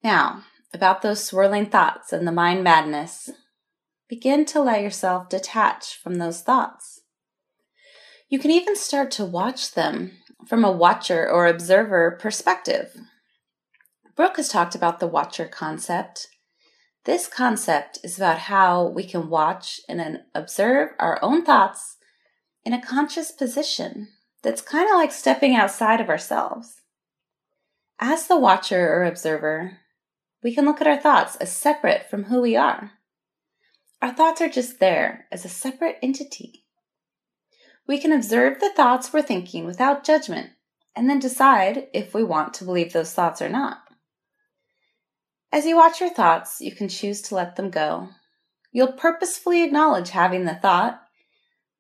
Now, 0.02 0.46
about 0.74 1.02
those 1.02 1.22
swirling 1.22 1.66
thoughts 1.66 2.14
and 2.14 2.26
the 2.26 2.32
mind 2.32 2.64
madness, 2.64 3.30
begin 4.08 4.46
to 4.46 4.62
let 4.62 4.82
yourself 4.82 5.28
detach 5.28 5.98
from 6.02 6.16
those 6.16 6.40
thoughts. 6.40 7.02
You 8.30 8.40
can 8.40 8.50
even 8.50 8.78
start 8.78 9.12
to 9.12 9.26
watch 9.26 9.74
them 9.74 10.14
from 10.48 10.64
a 10.64 10.72
watcher 10.72 11.30
or 11.30 11.48
observer 11.48 12.18
perspective. 12.22 12.96
Brooke 14.16 14.38
has 14.38 14.48
talked 14.48 14.74
about 14.74 15.02
the 15.02 15.08
watcher 15.08 15.50
concept. 15.50 16.30
This 17.04 17.28
concept 17.28 18.00
is 18.06 18.16
about 18.16 18.40
how 18.40 18.88
we 18.88 19.04
can 19.04 19.30
watch 19.30 19.82
and 19.90 20.22
observe 20.34 20.92
our 20.98 21.20
own 21.22 21.44
thoughts 21.44 21.98
in 22.64 22.72
a 22.72 22.82
conscious 22.82 23.34
position 23.34 24.08
that's 24.44 24.62
kind 24.62 24.90
of 24.90 24.96
like 24.96 25.12
stepping 25.12 25.56
outside 25.56 26.02
of 26.02 26.10
ourselves. 26.10 26.82
As 28.00 28.28
the 28.28 28.38
watcher 28.38 28.94
or 28.94 29.04
observer, 29.04 29.80
we 30.44 30.54
can 30.54 30.66
look 30.66 30.82
at 30.82 30.88
our 30.88 31.00
thoughts 31.00 31.36
as 31.38 31.52
separate 31.52 32.10
from 32.10 32.26
who 32.26 32.42
we 32.42 32.56
are. 32.56 32.92
Our 34.02 34.14
thoughts 34.14 34.42
are 34.42 34.50
just 34.50 34.80
there 34.80 35.26
as 35.32 35.44
a 35.44 35.50
separate 35.50 35.98
entity. 36.04 36.66
We 37.88 37.98
can 37.98 38.12
observe 38.12 38.60
the 38.60 38.70
thoughts 38.70 39.12
we're 39.12 39.24
thinking 39.24 39.66
without 39.66 40.04
judgment 40.04 40.52
and 40.96 41.10
then 41.10 41.20
decide 41.20 41.88
if 41.94 42.14
we 42.14 42.24
want 42.24 42.54
to 42.56 42.66
believe 42.66 42.94
those 42.94 43.14
thoughts 43.14 43.42
or 43.42 43.50
not. 43.50 43.80
As 45.52 45.66
you 45.66 45.78
watch 45.78 46.02
your 46.02 46.10
thoughts, 46.10 46.60
you 46.60 46.76
can 46.76 46.90
choose 46.90 47.22
to 47.24 47.36
let 47.36 47.56
them 47.56 47.70
go. 47.70 48.10
You'll 48.72 48.92
purposefully 48.92 49.64
acknowledge 49.64 50.10
having 50.10 50.46
the 50.46 50.56
thought, 50.56 51.02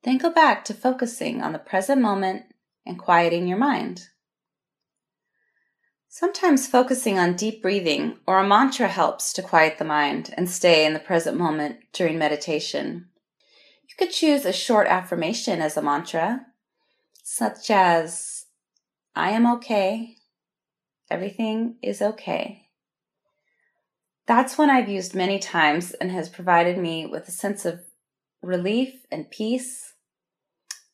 then 0.07 0.17
go 0.17 0.31
back 0.31 0.63
to 0.65 0.73
focusing 0.73 1.41
on 1.41 1.53
the 1.53 1.59
present 1.59 2.01
moment 2.01 2.43
and 2.85 2.97
quieting 2.97 3.47
your 3.47 3.57
mind. 3.57 4.07
Sometimes 6.07 6.67
focusing 6.67 7.19
on 7.19 7.35
deep 7.35 7.61
breathing 7.61 8.17
or 8.25 8.39
a 8.39 8.47
mantra 8.47 8.87
helps 8.87 9.33
to 9.33 9.43
quiet 9.43 9.77
the 9.77 9.85
mind 9.85 10.33
and 10.35 10.49
stay 10.49 10.85
in 10.85 10.93
the 10.93 10.99
present 10.99 11.37
moment 11.37 11.77
during 11.93 12.17
meditation. 12.17 13.09
You 13.87 13.95
could 13.99 14.13
choose 14.13 14.45
a 14.45 14.53
short 14.53 14.87
affirmation 14.87 15.61
as 15.61 15.77
a 15.77 15.81
mantra, 15.81 16.45
such 17.21 17.69
as, 17.69 18.45
I 19.15 19.31
am 19.31 19.45
okay. 19.57 20.15
Everything 21.11 21.75
is 21.83 22.01
okay. 22.01 22.69
That's 24.25 24.57
one 24.57 24.69
I've 24.69 24.89
used 24.89 25.13
many 25.13 25.37
times 25.37 25.91
and 25.91 26.11
has 26.11 26.29
provided 26.29 26.77
me 26.77 27.05
with 27.05 27.27
a 27.27 27.31
sense 27.31 27.65
of 27.65 27.81
relief 28.41 29.05
and 29.11 29.29
peace. 29.29 29.86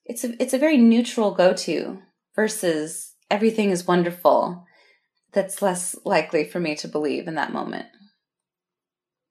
It's 0.06 0.24
a, 0.24 0.42
it's 0.42 0.54
a 0.54 0.60
very 0.60 0.78
neutral 0.78 1.32
go 1.32 1.54
to 1.54 2.02
versus 2.36 3.14
everything 3.32 3.70
is 3.70 3.88
wonderful 3.88 4.66
that's 5.32 5.62
less 5.62 5.96
likely 6.06 6.44
for 6.44 6.60
me 6.60 6.76
to 6.76 6.88
believe 6.88 7.28
in 7.28 7.36
that 7.36 7.54
moment. 7.54 7.88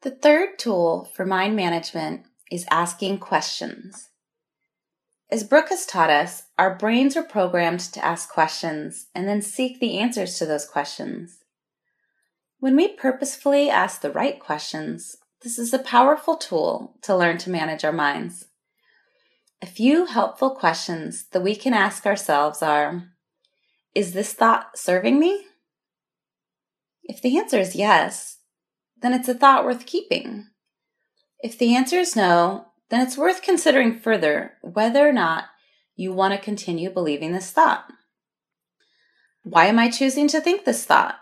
The 0.03 0.11
third 0.11 0.59
tool 0.59 1.09
for 1.15 1.25
mind 1.25 1.55
management 1.55 2.23
is 2.51 2.67
asking 2.71 3.19
questions. 3.19 4.09
As 5.31 5.45
Brooke 5.45 5.71
has 5.71 5.87
taught 5.87 6.11
us, 6.11 6.43
our 6.59 6.77
brains 6.77 7.17
are 7.17 7.23
programmed 7.23 7.81
to 7.81 8.05
ask 8.05 8.29
questions 8.29 9.07
and 9.15 9.27
then 9.27 9.41
seek 9.41 9.81
the 9.81 9.99
answers 9.99 10.39
to 10.39 10.45
those 10.45 10.67
questions. 10.67 11.39
When 12.59 12.77
we 12.77 12.89
purposefully 12.89 13.71
ask 13.71 14.01
the 14.01 14.11
right 14.11 14.39
questions, 14.39 15.17
this 15.43 15.59
is 15.59 15.73
a 15.73 15.79
powerful 15.79 16.37
tool 16.37 16.97
to 17.03 17.17
learn 17.17 17.39
to 17.39 17.51
manage 17.51 17.85
our 17.85 17.93
minds. 17.93 18.47
A 19.63 19.67
few 19.67 20.07
helpful 20.07 20.51
questions 20.51 21.27
that 21.31 21.41
we 21.41 21.55
can 21.55 21.73
ask 21.73 22.05
ourselves 22.05 22.63
are 22.63 23.05
Is 23.95 24.13
this 24.13 24.33
thought 24.33 24.77
serving 24.77 25.21
me? 25.21 25.45
If 27.05 27.23
the 27.23 27.39
answer 27.39 27.61
is 27.61 27.77
yes, 27.77 28.39
then 29.01 29.13
it's 29.13 29.29
a 29.29 29.35
thought 29.35 29.65
worth 29.65 29.87
keeping. 29.87 30.49
If 31.45 31.57
the 31.57 31.77
answer 31.77 31.97
is 31.97 32.17
no, 32.17 32.73
then 32.89 33.01
it's 33.03 33.17
worth 33.17 33.41
considering 33.41 34.01
further 34.01 34.55
whether 34.63 35.09
or 35.09 35.13
not 35.13 35.45
you 35.95 36.13
want 36.13 36.35
to 36.35 36.41
continue 36.41 36.91
believing 36.91 37.33
this 37.33 37.53
thought. 37.53 37.85
Why 39.45 39.67
am 39.67 39.79
I 39.79 39.91
choosing 39.91 40.27
to 40.29 40.41
think 40.41 40.65
this 40.65 40.85
thought? 40.85 41.19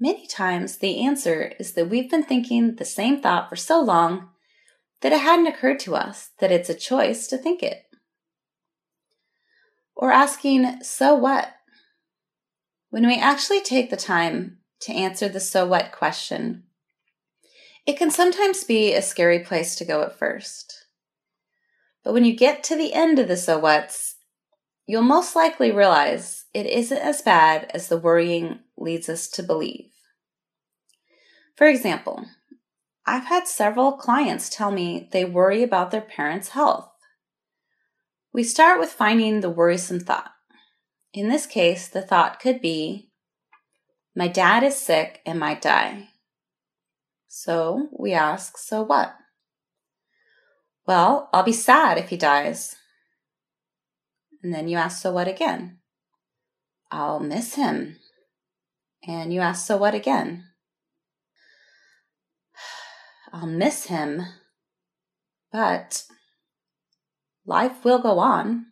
Many 0.00 0.26
times 0.26 0.78
the 0.78 1.04
answer 1.04 1.52
is 1.60 1.74
that 1.74 1.88
we've 1.88 2.10
been 2.10 2.24
thinking 2.24 2.74
the 2.74 2.84
same 2.84 3.20
thought 3.20 3.48
for 3.48 3.56
so 3.56 3.80
long 3.80 4.30
that 5.00 5.12
it 5.12 5.20
hadn't 5.20 5.46
occurred 5.46 5.80
to 5.80 5.94
us 5.94 6.30
that 6.40 6.50
it's 6.50 6.68
a 6.68 6.74
choice 6.74 7.26
to 7.28 7.38
think 7.38 7.62
it. 7.62 7.84
Or 9.94 10.12
asking, 10.12 10.82
so 10.82 11.14
what? 11.14 11.52
When 12.90 13.06
we 13.06 13.18
actually 13.18 13.60
take 13.60 13.90
the 13.90 13.96
time 13.96 14.58
to 14.80 14.92
answer 14.92 15.28
the 15.28 15.40
so 15.40 15.66
what 15.66 15.92
question, 15.92 16.64
it 17.86 17.96
can 17.96 18.10
sometimes 18.10 18.64
be 18.64 18.94
a 18.94 19.02
scary 19.02 19.40
place 19.40 19.74
to 19.76 19.84
go 19.84 20.02
at 20.02 20.18
first. 20.18 20.86
But 22.04 22.12
when 22.12 22.24
you 22.24 22.34
get 22.34 22.62
to 22.64 22.76
the 22.76 22.92
end 22.92 23.18
of 23.18 23.28
the 23.28 23.36
so 23.36 23.58
whats, 23.58 24.16
you'll 24.86 25.02
most 25.02 25.36
likely 25.36 25.70
realize 25.70 26.46
it 26.54 26.66
isn't 26.66 26.98
as 26.98 27.22
bad 27.22 27.70
as 27.74 27.88
the 27.88 27.98
worrying 27.98 28.60
leads 28.76 29.08
us 29.08 29.28
to 29.28 29.42
believe. 29.42 29.90
For 31.56 31.66
example, 31.66 32.24
I've 33.08 33.24
had 33.24 33.48
several 33.48 33.92
clients 33.92 34.50
tell 34.50 34.70
me 34.70 35.08
they 35.12 35.24
worry 35.24 35.62
about 35.62 35.90
their 35.90 36.02
parents' 36.02 36.50
health. 36.50 36.90
We 38.34 38.44
start 38.44 38.78
with 38.78 38.90
finding 38.90 39.40
the 39.40 39.48
worrisome 39.48 39.98
thought. 39.98 40.32
In 41.14 41.30
this 41.30 41.46
case, 41.46 41.88
the 41.88 42.02
thought 42.02 42.38
could 42.38 42.60
be, 42.60 43.10
My 44.14 44.28
dad 44.28 44.62
is 44.62 44.76
sick 44.76 45.22
and 45.24 45.40
might 45.40 45.62
die. 45.62 46.10
So 47.28 47.88
we 47.98 48.12
ask, 48.12 48.58
So 48.58 48.82
what? 48.82 49.14
Well, 50.86 51.30
I'll 51.32 51.42
be 51.44 51.52
sad 51.52 51.96
if 51.96 52.10
he 52.10 52.18
dies. 52.18 52.76
And 54.42 54.52
then 54.52 54.68
you 54.68 54.76
ask, 54.76 55.00
So 55.00 55.12
what 55.12 55.28
again? 55.28 55.78
I'll 56.90 57.20
miss 57.20 57.54
him. 57.54 57.96
And 59.06 59.32
you 59.32 59.40
ask, 59.40 59.66
So 59.66 59.78
what 59.78 59.94
again? 59.94 60.44
I'll 63.32 63.46
miss 63.46 63.86
him, 63.86 64.22
but 65.52 66.04
life 67.44 67.84
will 67.84 67.98
go 67.98 68.18
on. 68.18 68.66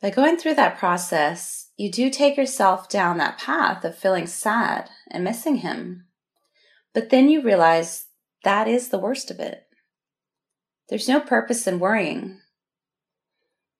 By 0.00 0.10
going 0.10 0.36
through 0.36 0.54
that 0.54 0.78
process, 0.78 1.70
you 1.76 1.90
do 1.90 2.10
take 2.10 2.36
yourself 2.36 2.88
down 2.88 3.18
that 3.18 3.38
path 3.38 3.84
of 3.84 3.96
feeling 3.96 4.26
sad 4.26 4.88
and 5.10 5.22
missing 5.22 5.56
him. 5.56 6.06
But 6.94 7.10
then 7.10 7.28
you 7.28 7.42
realize 7.42 8.06
that 8.42 8.66
is 8.66 8.88
the 8.88 8.98
worst 8.98 9.30
of 9.30 9.38
it. 9.38 9.64
There's 10.88 11.08
no 11.08 11.20
purpose 11.20 11.66
in 11.66 11.78
worrying. 11.78 12.40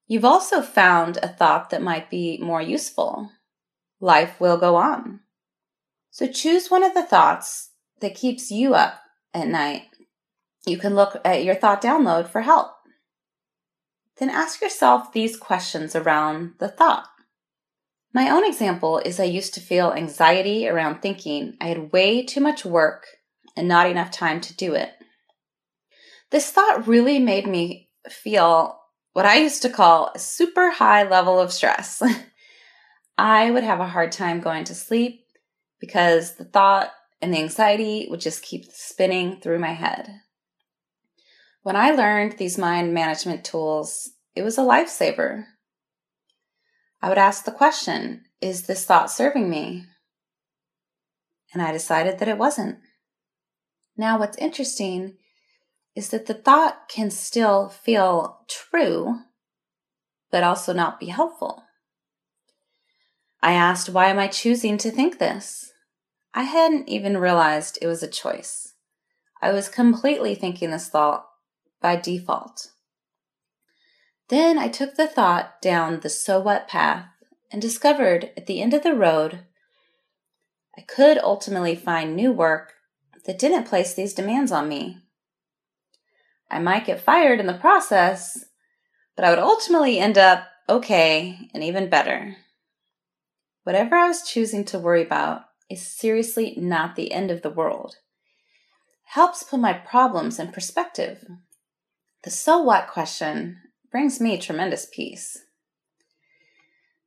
You've 0.07 0.25
also 0.25 0.61
found 0.61 1.17
a 1.17 1.27
thought 1.27 1.71
that 1.71 1.81
might 1.81 2.09
be 2.09 2.37
more 2.41 2.61
useful. 2.61 3.31
Life 3.99 4.39
will 4.39 4.57
go 4.57 4.75
on. 4.75 5.21
So 6.11 6.27
choose 6.27 6.69
one 6.69 6.83
of 6.83 6.93
the 6.93 7.05
thoughts 7.05 7.70
that 8.01 8.15
keeps 8.15 8.51
you 8.51 8.73
up 8.73 9.01
at 9.33 9.47
night. 9.47 9.83
You 10.65 10.77
can 10.77 10.95
look 10.95 11.19
at 11.23 11.43
your 11.43 11.55
thought 11.55 11.81
download 11.81 12.27
for 12.27 12.41
help 12.41 12.71
then 14.21 14.29
ask 14.29 14.61
yourself 14.61 15.11
these 15.11 15.35
questions 15.35 15.95
around 15.95 16.53
the 16.59 16.67
thought. 16.67 17.07
My 18.13 18.29
own 18.29 18.45
example 18.45 18.99
is 18.99 19.19
I 19.19 19.23
used 19.23 19.55
to 19.55 19.59
feel 19.59 19.93
anxiety 19.93 20.67
around 20.67 21.01
thinking 21.01 21.57
I 21.59 21.67
had 21.67 21.91
way 21.91 22.23
too 22.23 22.39
much 22.39 22.63
work 22.63 23.07
and 23.57 23.67
not 23.67 23.89
enough 23.89 24.11
time 24.11 24.39
to 24.41 24.55
do 24.55 24.75
it. 24.75 24.91
This 26.29 26.51
thought 26.51 26.87
really 26.87 27.17
made 27.17 27.47
me 27.47 27.89
feel 28.09 28.79
what 29.13 29.25
I 29.25 29.37
used 29.37 29.63
to 29.63 29.69
call 29.69 30.11
a 30.13 30.19
super 30.19 30.69
high 30.69 31.01
level 31.01 31.39
of 31.39 31.51
stress. 31.51 32.03
I 33.17 33.49
would 33.49 33.63
have 33.63 33.79
a 33.79 33.87
hard 33.87 34.11
time 34.11 34.39
going 34.39 34.65
to 34.65 34.75
sleep 34.75 35.25
because 35.79 36.35
the 36.35 36.45
thought 36.45 36.91
and 37.21 37.33
the 37.33 37.39
anxiety 37.39 38.07
would 38.09 38.19
just 38.19 38.43
keep 38.43 38.65
spinning 38.71 39.39
through 39.39 39.59
my 39.59 39.73
head. 39.73 40.21
When 41.63 41.75
I 41.75 41.91
learned 41.91 42.33
these 42.33 42.57
mind 42.57 42.93
management 42.93 43.45
tools, 43.45 44.11
it 44.35 44.41
was 44.41 44.57
a 44.57 44.61
lifesaver. 44.61 45.45
I 47.01 47.09
would 47.09 47.19
ask 47.19 47.45
the 47.45 47.51
question 47.51 48.25
Is 48.41 48.63
this 48.63 48.85
thought 48.85 49.11
serving 49.11 49.49
me? 49.49 49.85
And 51.53 51.61
I 51.61 51.71
decided 51.71 52.19
that 52.19 52.27
it 52.27 52.37
wasn't. 52.37 52.79
Now, 53.97 54.17
what's 54.17 54.37
interesting 54.37 55.17
is 55.95 56.09
that 56.09 56.25
the 56.25 56.33
thought 56.33 56.87
can 56.87 57.11
still 57.11 57.69
feel 57.69 58.39
true, 58.47 59.19
but 60.31 60.43
also 60.43 60.73
not 60.73 60.99
be 60.99 61.07
helpful. 61.07 61.63
I 63.41 63.53
asked, 63.53 63.89
Why 63.89 64.07
am 64.07 64.17
I 64.17 64.27
choosing 64.27 64.77
to 64.79 64.89
think 64.91 65.19
this? 65.19 65.70
I 66.33 66.43
hadn't 66.43 66.87
even 66.87 67.17
realized 67.17 67.77
it 67.81 67.87
was 67.87 68.01
a 68.01 68.07
choice. 68.07 68.73
I 69.41 69.51
was 69.51 69.67
completely 69.67 70.35
thinking 70.35 70.71
this 70.71 70.87
thought 70.87 71.27
by 71.81 71.95
default. 71.95 72.71
Then 74.29 74.57
I 74.57 74.69
took 74.69 74.95
the 74.95 75.07
thought 75.07 75.61
down 75.61 75.99
the 75.99 76.09
so 76.09 76.39
what 76.39 76.67
path 76.67 77.07
and 77.51 77.61
discovered 77.61 78.31
at 78.37 78.47
the 78.47 78.61
end 78.61 78.73
of 78.73 78.83
the 78.83 78.95
road 78.95 79.45
I 80.77 80.81
could 80.81 81.17
ultimately 81.17 81.75
find 81.75 82.15
new 82.15 82.31
work 82.31 82.73
that 83.25 83.37
didn't 83.37 83.67
place 83.67 83.93
these 83.93 84.13
demands 84.13 84.53
on 84.53 84.69
me. 84.69 84.99
I 86.49 86.59
might 86.59 86.85
get 86.85 87.01
fired 87.01 87.39
in 87.39 87.45
the 87.45 87.53
process, 87.53 88.45
but 89.15 89.25
I 89.25 89.29
would 89.29 89.39
ultimately 89.39 89.99
end 89.99 90.17
up 90.17 90.47
okay 90.69 91.49
and 91.53 91.63
even 91.63 91.89
better. 91.89 92.37
Whatever 93.63 93.95
I 93.95 94.07
was 94.07 94.27
choosing 94.27 94.63
to 94.65 94.79
worry 94.79 95.03
about 95.03 95.43
is 95.71 95.81
seriously 95.81 96.53
not 96.57 96.95
the 96.95 97.11
end 97.11 97.31
of 97.31 97.41
the 97.41 97.49
world. 97.49 97.95
Helps 99.05 99.43
put 99.43 99.59
my 99.59 99.73
problems 99.73 100.39
in 100.39 100.51
perspective. 100.51 101.25
The 102.23 102.29
so 102.29 102.59
what 102.61 102.87
question 102.87 103.57
brings 103.91 104.19
me 104.19 104.37
tremendous 104.37 104.87
peace. 104.91 105.37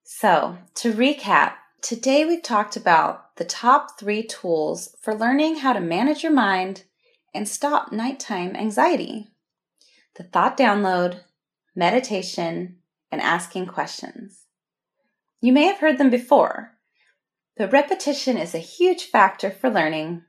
So, 0.02 0.58
to 0.76 0.92
recap, 0.92 1.54
today 1.80 2.24
we've 2.24 2.42
talked 2.42 2.76
about 2.76 3.36
the 3.36 3.44
top 3.44 3.98
three 3.98 4.22
tools 4.22 4.94
for 5.00 5.14
learning 5.14 5.56
how 5.56 5.72
to 5.72 5.80
manage 5.80 6.22
your 6.22 6.32
mind 6.32 6.84
and 7.34 7.48
stop 7.48 7.92
nighttime 7.92 8.54
anxiety 8.54 9.28
the 10.16 10.22
thought 10.22 10.56
download, 10.56 11.20
meditation, 11.74 12.76
and 13.10 13.20
asking 13.20 13.66
questions. 13.66 14.44
You 15.40 15.52
may 15.52 15.64
have 15.64 15.78
heard 15.78 15.98
them 15.98 16.10
before, 16.10 16.73
but 17.56 17.72
repetition 17.72 18.36
is 18.36 18.54
a 18.54 18.58
huge 18.58 19.04
factor 19.04 19.50
for 19.50 19.70
learning, 19.70 20.22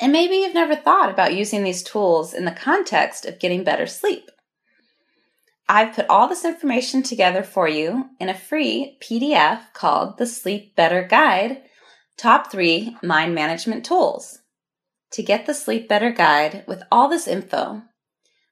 and 0.00 0.12
maybe 0.12 0.36
you've 0.36 0.54
never 0.54 0.74
thought 0.74 1.10
about 1.10 1.34
using 1.34 1.62
these 1.62 1.82
tools 1.82 2.32
in 2.32 2.44
the 2.44 2.52
context 2.52 3.26
of 3.26 3.38
getting 3.38 3.62
better 3.62 3.86
sleep. 3.86 4.30
I've 5.68 5.94
put 5.94 6.06
all 6.08 6.28
this 6.28 6.44
information 6.44 7.02
together 7.02 7.42
for 7.42 7.68
you 7.68 8.10
in 8.18 8.28
a 8.28 8.34
free 8.34 8.98
PDF 9.00 9.72
called 9.72 10.18
the 10.18 10.26
Sleep 10.26 10.76
Better 10.76 11.02
Guide 11.02 11.62
Top 12.16 12.50
3 12.50 12.96
Mind 13.02 13.34
Management 13.34 13.84
Tools. 13.84 14.38
To 15.12 15.22
get 15.22 15.46
the 15.46 15.54
Sleep 15.54 15.88
Better 15.88 16.10
Guide 16.10 16.64
with 16.66 16.82
all 16.90 17.08
this 17.08 17.28
info, 17.28 17.82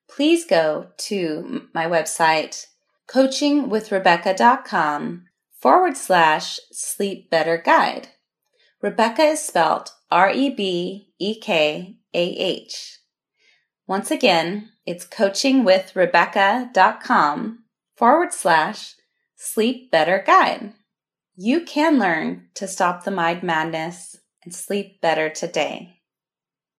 please 0.08 0.44
go 0.44 0.88
to 0.98 1.68
my 1.74 1.86
website, 1.86 2.66
coachingwithrebekah.com 3.08 5.24
forward 5.60 5.96
slash 5.96 6.58
sleep 6.72 7.30
better 7.30 7.58
guide. 7.58 8.08
Rebekah 8.82 9.22
is 9.22 9.40
spelled 9.42 9.90
R 10.10 10.30
E 10.30 10.50
B 10.50 11.12
E 11.18 11.38
K 11.38 11.96
A 12.14 12.18
H. 12.18 12.98
Once 13.86 14.10
again, 14.10 14.70
it's 14.86 15.06
coachingwithrebekah.com 15.06 17.64
forward 17.96 18.32
slash 18.32 18.94
sleep 19.36 19.90
better 19.90 20.24
guide. 20.26 20.72
You 21.36 21.64
can 21.64 21.98
learn 21.98 22.48
to 22.54 22.66
stop 22.66 23.04
the 23.04 23.10
mind 23.10 23.42
madness 23.42 24.16
and 24.44 24.54
sleep 24.54 25.00
better 25.00 25.28
today. 25.28 25.99